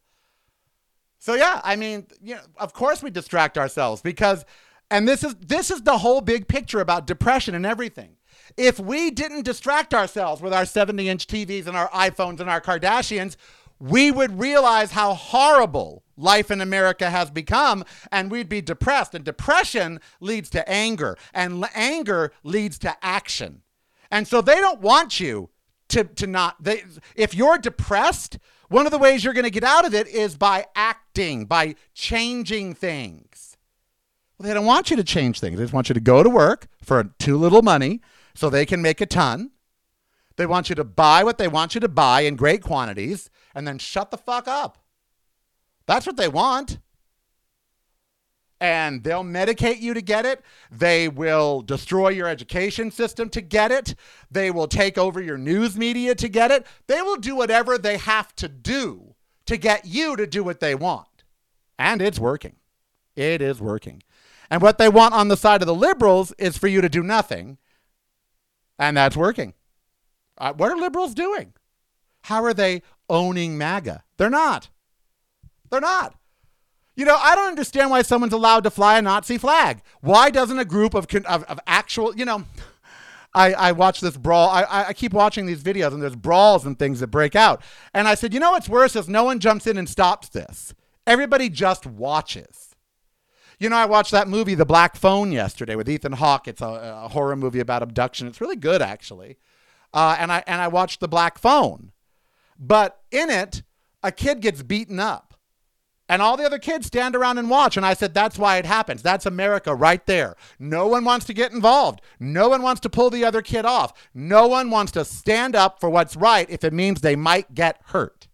So 1.18 1.34
yeah, 1.34 1.60
I 1.62 1.76
mean, 1.76 2.06
you 2.20 2.34
know, 2.34 2.40
of 2.56 2.72
course 2.72 3.02
we 3.02 3.10
distract 3.10 3.56
ourselves 3.56 4.02
because, 4.02 4.44
and 4.90 5.06
this 5.06 5.22
is 5.22 5.34
this 5.36 5.70
is 5.70 5.82
the 5.82 5.98
whole 5.98 6.20
big 6.20 6.48
picture 6.48 6.80
about 6.80 7.06
depression 7.06 7.54
and 7.54 7.64
everything. 7.64 8.16
If 8.56 8.80
we 8.80 9.10
didn't 9.10 9.44
distract 9.44 9.94
ourselves 9.94 10.42
with 10.42 10.52
our 10.52 10.66
70 10.66 11.08
inch 11.08 11.26
TVs 11.26 11.66
and 11.66 11.76
our 11.76 11.88
iPhones 11.90 12.40
and 12.40 12.50
our 12.50 12.60
Kardashians, 12.60 13.36
we 13.78 14.10
would 14.10 14.38
realize 14.38 14.92
how 14.92 15.14
horrible 15.14 16.02
life 16.22 16.50
in 16.50 16.60
America 16.60 17.10
has 17.10 17.30
become 17.30 17.84
and 18.10 18.30
we'd 18.30 18.48
be 18.48 18.60
depressed. 18.60 19.14
And 19.14 19.24
depression 19.24 20.00
leads 20.20 20.48
to 20.50 20.68
anger, 20.68 21.16
and 21.34 21.64
anger 21.74 22.32
leads 22.42 22.78
to 22.80 22.96
action. 23.02 23.62
And 24.10 24.28
so 24.28 24.40
they 24.40 24.56
don't 24.56 24.80
want 24.80 25.20
you 25.20 25.50
to, 25.88 26.04
to 26.04 26.26
not, 26.26 26.62
they, 26.62 26.84
if 27.16 27.34
you're 27.34 27.58
depressed, 27.58 28.38
one 28.68 28.86
of 28.86 28.92
the 28.92 28.98
ways 28.98 29.24
you're 29.24 29.34
going 29.34 29.44
to 29.44 29.50
get 29.50 29.64
out 29.64 29.86
of 29.86 29.94
it 29.94 30.06
is 30.08 30.36
by 30.36 30.66
acting, 30.74 31.44
by 31.44 31.74
changing 31.94 32.74
things. 32.74 33.56
Well, 34.38 34.48
they 34.48 34.54
don't 34.54 34.66
want 34.66 34.90
you 34.90 34.96
to 34.96 35.04
change 35.04 35.40
things. 35.40 35.58
They 35.58 35.64
just 35.64 35.74
want 35.74 35.88
you 35.88 35.94
to 35.94 36.00
go 36.00 36.22
to 36.22 36.30
work 36.30 36.68
for 36.82 37.04
too 37.18 37.36
little 37.36 37.62
money 37.62 38.00
so 38.34 38.48
they 38.48 38.66
can 38.66 38.80
make 38.80 39.00
a 39.00 39.06
ton. 39.06 39.50
They 40.36 40.46
want 40.46 40.70
you 40.70 40.74
to 40.76 40.84
buy 40.84 41.22
what 41.22 41.38
they 41.38 41.48
want 41.48 41.74
you 41.74 41.80
to 41.82 41.88
buy 41.88 42.22
in 42.22 42.36
great 42.36 42.62
quantities 42.62 43.28
and 43.54 43.68
then 43.68 43.78
shut 43.78 44.10
the 44.10 44.16
fuck 44.16 44.48
up. 44.48 44.78
That's 45.92 46.06
what 46.06 46.16
they 46.16 46.28
want. 46.28 46.78
And 48.62 49.04
they'll 49.04 49.24
medicate 49.24 49.82
you 49.82 49.92
to 49.92 50.00
get 50.00 50.24
it. 50.24 50.40
They 50.70 51.06
will 51.06 51.60
destroy 51.60 52.08
your 52.08 52.28
education 52.28 52.90
system 52.90 53.28
to 53.28 53.42
get 53.42 53.70
it. 53.70 53.94
They 54.30 54.50
will 54.50 54.68
take 54.68 54.96
over 54.96 55.20
your 55.20 55.36
news 55.36 55.76
media 55.76 56.14
to 56.14 56.28
get 56.30 56.50
it. 56.50 56.66
They 56.86 57.02
will 57.02 57.16
do 57.16 57.36
whatever 57.36 57.76
they 57.76 57.98
have 57.98 58.34
to 58.36 58.48
do 58.48 59.16
to 59.44 59.58
get 59.58 59.84
you 59.84 60.16
to 60.16 60.26
do 60.26 60.42
what 60.42 60.60
they 60.60 60.74
want. 60.74 61.24
And 61.78 62.00
it's 62.00 62.18
working. 62.18 62.56
It 63.14 63.42
is 63.42 63.60
working. 63.60 64.02
And 64.50 64.62
what 64.62 64.78
they 64.78 64.88
want 64.88 65.12
on 65.12 65.28
the 65.28 65.36
side 65.36 65.60
of 65.60 65.66
the 65.66 65.74
liberals 65.74 66.32
is 66.38 66.56
for 66.56 66.68
you 66.68 66.80
to 66.80 66.88
do 66.88 67.02
nothing. 67.02 67.58
And 68.78 68.96
that's 68.96 69.16
working. 69.16 69.52
Uh, 70.38 70.54
what 70.54 70.72
are 70.72 70.76
liberals 70.78 71.12
doing? 71.12 71.52
How 72.22 72.42
are 72.44 72.54
they 72.54 72.80
owning 73.10 73.58
MAGA? 73.58 74.04
They're 74.16 74.30
not. 74.30 74.70
They're 75.72 75.80
not. 75.80 76.14
You 76.96 77.06
know, 77.06 77.16
I 77.16 77.34
don't 77.34 77.48
understand 77.48 77.90
why 77.90 78.02
someone's 78.02 78.34
allowed 78.34 78.64
to 78.64 78.70
fly 78.70 78.98
a 78.98 79.02
Nazi 79.02 79.38
flag. 79.38 79.80
Why 80.02 80.28
doesn't 80.28 80.58
a 80.58 80.66
group 80.66 80.92
of, 80.92 81.06
of, 81.24 81.44
of 81.44 81.58
actual, 81.66 82.14
you 82.14 82.26
know, 82.26 82.44
I, 83.34 83.54
I 83.54 83.72
watch 83.72 84.02
this 84.02 84.18
brawl. 84.18 84.50
I, 84.50 84.66
I 84.88 84.92
keep 84.92 85.14
watching 85.14 85.46
these 85.46 85.62
videos 85.62 85.94
and 85.94 86.02
there's 86.02 86.14
brawls 86.14 86.66
and 86.66 86.78
things 86.78 87.00
that 87.00 87.06
break 87.06 87.34
out. 87.34 87.62
And 87.94 88.06
I 88.06 88.14
said, 88.14 88.34
you 88.34 88.40
know 88.40 88.50
what's 88.50 88.68
worse 88.68 88.94
is 88.94 89.08
no 89.08 89.24
one 89.24 89.40
jumps 89.40 89.66
in 89.66 89.78
and 89.78 89.88
stops 89.88 90.28
this. 90.28 90.74
Everybody 91.06 91.48
just 91.48 91.86
watches. 91.86 92.74
You 93.58 93.70
know, 93.70 93.76
I 93.76 93.86
watched 93.86 94.10
that 94.10 94.28
movie, 94.28 94.54
The 94.54 94.66
Black 94.66 94.94
Phone, 94.94 95.32
yesterday 95.32 95.74
with 95.74 95.88
Ethan 95.88 96.12
Hawke. 96.12 96.48
It's 96.48 96.60
a, 96.60 97.00
a 97.04 97.08
horror 97.08 97.36
movie 97.36 97.60
about 97.60 97.82
abduction. 97.82 98.26
It's 98.26 98.42
really 98.42 98.56
good, 98.56 98.82
actually. 98.82 99.38
Uh, 99.94 100.16
and 100.18 100.30
I 100.30 100.44
and 100.46 100.60
I 100.60 100.68
watched 100.68 101.00
The 101.00 101.08
Black 101.08 101.38
Phone, 101.38 101.92
but 102.58 103.00
in 103.10 103.30
it, 103.30 103.62
a 104.02 104.10
kid 104.10 104.40
gets 104.40 104.62
beaten 104.62 104.98
up 104.98 105.31
and 106.08 106.20
all 106.20 106.36
the 106.36 106.44
other 106.44 106.58
kids 106.58 106.86
stand 106.86 107.16
around 107.16 107.38
and 107.38 107.48
watch. 107.48 107.76
And 107.76 107.86
I 107.86 107.94
said, 107.94 108.12
that's 108.12 108.38
why 108.38 108.58
it 108.58 108.66
happens. 108.66 109.02
That's 109.02 109.24
America 109.24 109.74
right 109.74 110.04
there. 110.06 110.36
No 110.58 110.86
one 110.86 111.04
wants 111.04 111.24
to 111.26 111.34
get 111.34 111.52
involved. 111.52 112.00
No 112.20 112.48
one 112.48 112.62
wants 112.62 112.80
to 112.82 112.90
pull 112.90 113.08
the 113.08 113.24
other 113.24 113.40
kid 113.40 113.64
off. 113.64 113.92
No 114.12 114.46
one 114.46 114.70
wants 114.70 114.92
to 114.92 115.04
stand 115.04 115.56
up 115.56 115.80
for 115.80 115.88
what's 115.88 116.16
right 116.16 116.48
if 116.50 116.64
it 116.64 116.72
means 116.72 117.00
they 117.00 117.16
might 117.16 117.54
get 117.54 117.80
hurt. 117.86 118.28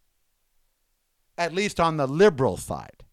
At 1.36 1.54
least 1.54 1.78
on 1.78 1.98
the 1.98 2.08
liberal 2.08 2.56
side. 2.56 3.04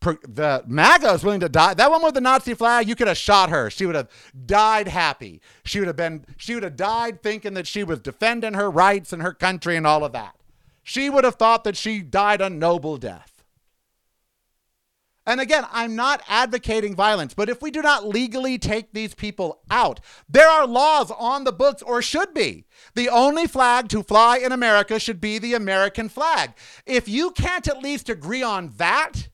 The 0.00 0.62
MAGA 0.66 1.14
is 1.14 1.24
willing 1.24 1.40
to 1.40 1.48
die. 1.48 1.74
That 1.74 1.90
one 1.90 2.02
with 2.02 2.14
the 2.14 2.20
Nazi 2.20 2.54
flag, 2.54 2.86
you 2.86 2.94
could 2.94 3.08
have 3.08 3.16
shot 3.16 3.50
her. 3.50 3.70
She 3.70 3.86
would 3.86 3.96
have 3.96 4.08
died 4.44 4.86
happy. 4.86 5.40
She 5.64 5.80
would 5.80 5.88
have 5.88 5.96
been, 5.96 6.26
she 6.36 6.54
would 6.54 6.62
have 6.62 6.76
died 6.76 7.22
thinking 7.22 7.54
that 7.54 7.66
she 7.66 7.82
was 7.82 8.00
defending 8.00 8.54
her 8.54 8.70
rights 8.70 9.12
and 9.12 9.22
her 9.22 9.32
country 9.32 9.76
and 9.76 9.86
all 9.86 10.04
of 10.04 10.12
that. 10.12 10.36
She 10.84 11.10
would 11.10 11.24
have 11.24 11.34
thought 11.36 11.64
that 11.64 11.76
she 11.76 12.02
died 12.02 12.40
a 12.40 12.50
noble 12.50 12.98
death. 12.98 13.35
And 15.26 15.40
again, 15.40 15.66
I'm 15.72 15.96
not 15.96 16.22
advocating 16.28 16.94
violence, 16.94 17.34
but 17.34 17.48
if 17.48 17.60
we 17.60 17.72
do 17.72 17.82
not 17.82 18.06
legally 18.06 18.58
take 18.58 18.92
these 18.92 19.12
people 19.12 19.60
out, 19.70 19.98
there 20.28 20.48
are 20.48 20.66
laws 20.66 21.10
on 21.10 21.42
the 21.42 21.52
books, 21.52 21.82
or 21.82 22.00
should 22.00 22.32
be. 22.32 22.64
The 22.94 23.08
only 23.08 23.48
flag 23.48 23.88
to 23.88 24.04
fly 24.04 24.38
in 24.38 24.52
America 24.52 25.00
should 25.00 25.20
be 25.20 25.38
the 25.38 25.54
American 25.54 26.08
flag. 26.08 26.52
If 26.86 27.08
you 27.08 27.32
can't 27.32 27.66
at 27.66 27.82
least 27.82 28.08
agree 28.08 28.44
on 28.44 28.74
that, 28.76 29.28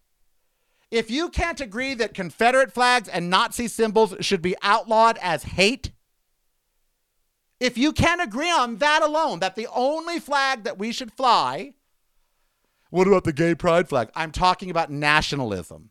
if 0.91 1.11
you 1.11 1.29
can't 1.29 1.61
agree 1.61 1.93
that 1.95 2.15
Confederate 2.15 2.73
flags 2.73 3.09
and 3.09 3.29
Nazi 3.29 3.69
symbols 3.69 4.15
should 4.21 4.43
be 4.43 4.57
outlawed 4.63 5.19
as 5.21 5.43
hate, 5.43 5.93
if 7.61 7.77
you 7.77 7.93
can't 7.93 8.21
agree 8.23 8.51
on 8.51 8.79
that 8.79 9.03
alone, 9.03 9.41
that 9.41 9.57
the 9.57 9.69
only 9.75 10.19
flag 10.19 10.65
that 10.65 10.79
we 10.79 10.91
should 10.91 11.13
fly 11.13 11.75
what 12.93 13.09
about 13.09 13.25
the 13.25 13.33
gay 13.33 13.55
pride 13.55 13.89
flag? 13.89 14.11
I'm 14.15 14.33
talking 14.33 14.69
about 14.69 14.91
nationalism. 14.91 15.89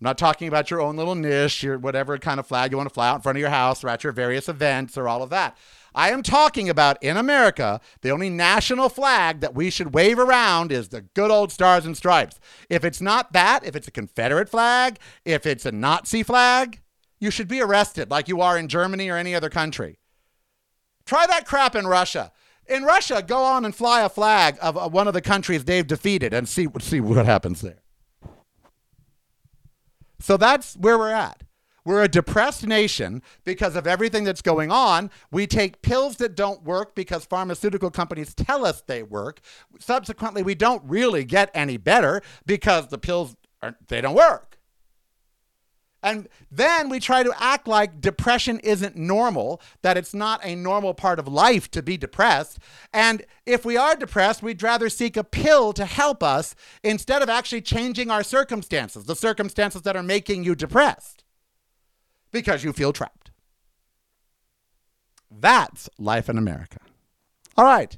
I'm 0.00 0.04
not 0.04 0.18
talking 0.18 0.46
about 0.46 0.70
your 0.70 0.80
own 0.80 0.96
little 0.96 1.16
niche, 1.16 1.64
your 1.64 1.78
whatever 1.78 2.16
kind 2.16 2.38
of 2.38 2.46
flag 2.46 2.70
you 2.70 2.76
want 2.76 2.88
to 2.88 2.94
fly 2.94 3.08
out 3.08 3.16
in 3.16 3.22
front 3.22 3.38
of 3.38 3.40
your 3.40 3.50
house 3.50 3.82
or 3.82 3.88
at 3.88 4.04
your 4.04 4.12
various 4.12 4.48
events 4.48 4.96
or 4.96 5.08
all 5.08 5.24
of 5.24 5.30
that. 5.30 5.58
I 5.96 6.12
am 6.12 6.22
talking 6.22 6.68
about 6.68 7.02
in 7.02 7.16
America, 7.16 7.80
the 8.02 8.10
only 8.10 8.30
national 8.30 8.88
flag 8.88 9.40
that 9.40 9.56
we 9.56 9.68
should 9.68 9.94
wave 9.94 10.16
around 10.16 10.70
is 10.70 10.90
the 10.90 11.00
good 11.00 11.32
old 11.32 11.50
stars 11.50 11.84
and 11.84 11.96
stripes. 11.96 12.38
If 12.70 12.84
it's 12.84 13.00
not 13.00 13.32
that, 13.32 13.66
if 13.66 13.74
it's 13.74 13.88
a 13.88 13.92
Confederate 13.92 14.48
flag, 14.48 14.98
if 15.24 15.44
it's 15.44 15.66
a 15.66 15.72
Nazi 15.72 16.22
flag, 16.22 16.82
you 17.18 17.32
should 17.32 17.48
be 17.48 17.60
arrested 17.60 18.12
like 18.12 18.28
you 18.28 18.40
are 18.40 18.56
in 18.56 18.68
Germany 18.68 19.08
or 19.08 19.16
any 19.16 19.34
other 19.34 19.50
country. 19.50 19.98
Try 21.04 21.26
that 21.26 21.46
crap 21.46 21.74
in 21.74 21.88
Russia 21.88 22.30
in 22.68 22.84
Russia, 22.84 23.24
go 23.26 23.42
on 23.42 23.64
and 23.64 23.74
fly 23.74 24.02
a 24.02 24.08
flag 24.08 24.56
of 24.60 24.76
uh, 24.76 24.88
one 24.88 25.08
of 25.08 25.14
the 25.14 25.20
countries 25.20 25.64
they've 25.64 25.86
defeated 25.86 26.32
and 26.32 26.48
see 26.48 26.68
see 26.80 27.00
what 27.00 27.26
happens 27.26 27.60
there. 27.60 27.82
So 30.20 30.36
that's 30.36 30.76
where 30.76 30.96
we're 30.96 31.10
at. 31.10 31.42
We're 31.84 32.04
a 32.04 32.08
depressed 32.08 32.64
nation 32.64 33.22
because 33.44 33.74
of 33.74 33.88
everything 33.88 34.22
that's 34.22 34.42
going 34.42 34.70
on. 34.70 35.10
We 35.32 35.48
take 35.48 35.82
pills 35.82 36.16
that 36.16 36.36
don't 36.36 36.62
work 36.62 36.94
because 36.94 37.24
pharmaceutical 37.24 37.90
companies 37.90 38.34
tell 38.34 38.64
us 38.64 38.82
they 38.82 39.02
work. 39.02 39.40
Subsequently, 39.80 40.44
we 40.44 40.54
don't 40.54 40.82
really 40.84 41.24
get 41.24 41.50
any 41.54 41.76
better 41.76 42.22
because 42.46 42.86
the 42.88 42.98
pills 42.98 43.34
they 43.88 44.00
don't 44.00 44.14
work. 44.14 44.51
And 46.02 46.28
then 46.50 46.88
we 46.88 46.98
try 46.98 47.22
to 47.22 47.32
act 47.38 47.68
like 47.68 48.00
depression 48.00 48.58
isn't 48.60 48.96
normal, 48.96 49.60
that 49.82 49.96
it's 49.96 50.12
not 50.12 50.40
a 50.42 50.56
normal 50.56 50.94
part 50.94 51.18
of 51.18 51.28
life 51.28 51.70
to 51.70 51.82
be 51.82 51.96
depressed. 51.96 52.58
And 52.92 53.24
if 53.46 53.64
we 53.64 53.76
are 53.76 53.94
depressed, 53.94 54.42
we'd 54.42 54.62
rather 54.62 54.88
seek 54.88 55.16
a 55.16 55.22
pill 55.22 55.72
to 55.74 55.84
help 55.84 56.22
us 56.22 56.56
instead 56.82 57.22
of 57.22 57.28
actually 57.28 57.62
changing 57.62 58.10
our 58.10 58.24
circumstances, 58.24 59.04
the 59.04 59.14
circumstances 59.14 59.82
that 59.82 59.96
are 59.96 60.02
making 60.02 60.42
you 60.42 60.54
depressed, 60.56 61.22
because 62.32 62.64
you 62.64 62.72
feel 62.72 62.92
trapped. 62.92 63.30
That's 65.30 65.88
life 65.98 66.28
in 66.28 66.36
America. 66.36 66.78
All 67.56 67.64
right. 67.64 67.96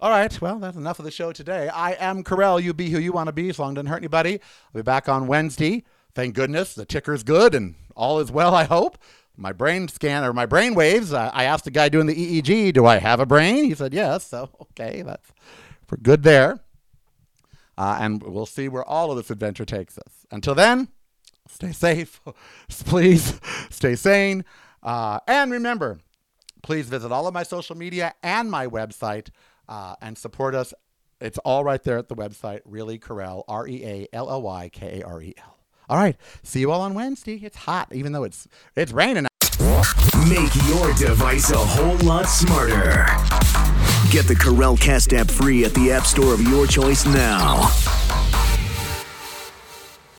All 0.00 0.10
right. 0.10 0.40
Well, 0.40 0.58
that's 0.58 0.76
enough 0.76 0.98
of 0.98 1.04
the 1.04 1.10
show 1.10 1.32
today. 1.32 1.68
I 1.68 1.92
am 1.92 2.24
Karel. 2.24 2.60
You 2.60 2.74
be 2.74 2.90
who 2.90 2.98
you 2.98 3.12
want 3.12 3.28
to 3.28 3.32
be 3.32 3.48
as 3.48 3.58
long 3.58 3.70
as 3.70 3.72
it 3.72 3.74
doesn't 3.76 3.86
hurt 3.86 3.98
anybody. 3.98 4.32
I'll 4.34 4.80
be 4.80 4.82
back 4.82 5.08
on 5.08 5.26
Wednesday. 5.26 5.84
Thank 6.14 6.34
goodness 6.34 6.74
the 6.74 6.84
ticker's 6.84 7.22
good 7.22 7.54
and 7.54 7.74
all 7.96 8.20
is 8.20 8.30
well, 8.30 8.54
I 8.54 8.64
hope. 8.64 8.98
My 9.36 9.52
brain 9.52 9.88
scan 9.88 10.24
or 10.24 10.32
my 10.32 10.46
brain 10.46 10.74
waves. 10.74 11.12
I 11.12 11.44
asked 11.44 11.64
the 11.64 11.72
guy 11.72 11.88
doing 11.88 12.06
the 12.06 12.42
EEG, 12.42 12.72
do 12.72 12.86
I 12.86 12.98
have 12.98 13.18
a 13.18 13.26
brain? 13.26 13.64
He 13.64 13.74
said 13.74 13.92
yes. 13.92 14.26
So, 14.26 14.48
okay, 14.60 15.02
that's 15.02 15.32
for 15.86 15.96
good 15.96 16.22
there. 16.22 16.60
Uh, 17.76 17.98
and 18.00 18.22
we'll 18.22 18.46
see 18.46 18.68
where 18.68 18.84
all 18.84 19.10
of 19.10 19.16
this 19.16 19.30
adventure 19.30 19.64
takes 19.64 19.98
us. 19.98 20.26
Until 20.30 20.54
then, 20.54 20.88
stay 21.48 21.72
safe. 21.72 22.20
Please 22.68 23.40
stay 23.70 23.96
sane. 23.96 24.44
Uh, 24.84 25.18
and 25.26 25.50
remember, 25.50 25.98
please 26.62 26.88
visit 26.88 27.10
all 27.10 27.26
of 27.26 27.34
my 27.34 27.42
social 27.42 27.76
media 27.76 28.14
and 28.22 28.50
my 28.50 28.66
website 28.66 29.28
uh, 29.68 29.96
and 30.02 30.16
support 30.18 30.54
us. 30.54 30.74
It's 31.20 31.38
all 31.38 31.64
right 31.64 31.82
there 31.82 31.96
at 31.96 32.08
the 32.08 32.14
website, 32.14 32.60
Really 32.66 32.98
Karel, 32.98 33.44
R 33.48 33.66
E 33.66 33.82
A 33.84 34.08
L 34.12 34.30
L 34.30 34.42
Y 34.42 34.68
K 34.68 35.00
A 35.00 35.06
R 35.06 35.22
E 35.22 35.34
L. 35.38 35.58
All 35.88 35.96
right. 35.96 36.16
See 36.42 36.60
you 36.60 36.70
all 36.70 36.80
on 36.80 36.94
Wednesday. 36.94 37.40
It's 37.42 37.56
hot, 37.56 37.88
even 37.92 38.12
though 38.12 38.24
it's 38.24 38.48
it's 38.76 38.92
raining. 38.92 39.26
Make 40.28 40.54
your 40.68 40.92
device 40.94 41.50
a 41.50 41.58
whole 41.58 41.96
lot 41.98 42.26
smarter. 42.26 43.06
Get 44.10 44.26
the 44.26 44.36
Karel 44.38 44.76
Cast 44.76 45.12
app 45.12 45.30
free 45.30 45.64
at 45.64 45.74
the 45.74 45.92
App 45.92 46.06
Store 46.06 46.32
of 46.32 46.40
your 46.40 46.66
choice 46.66 47.04
now. 47.04 47.70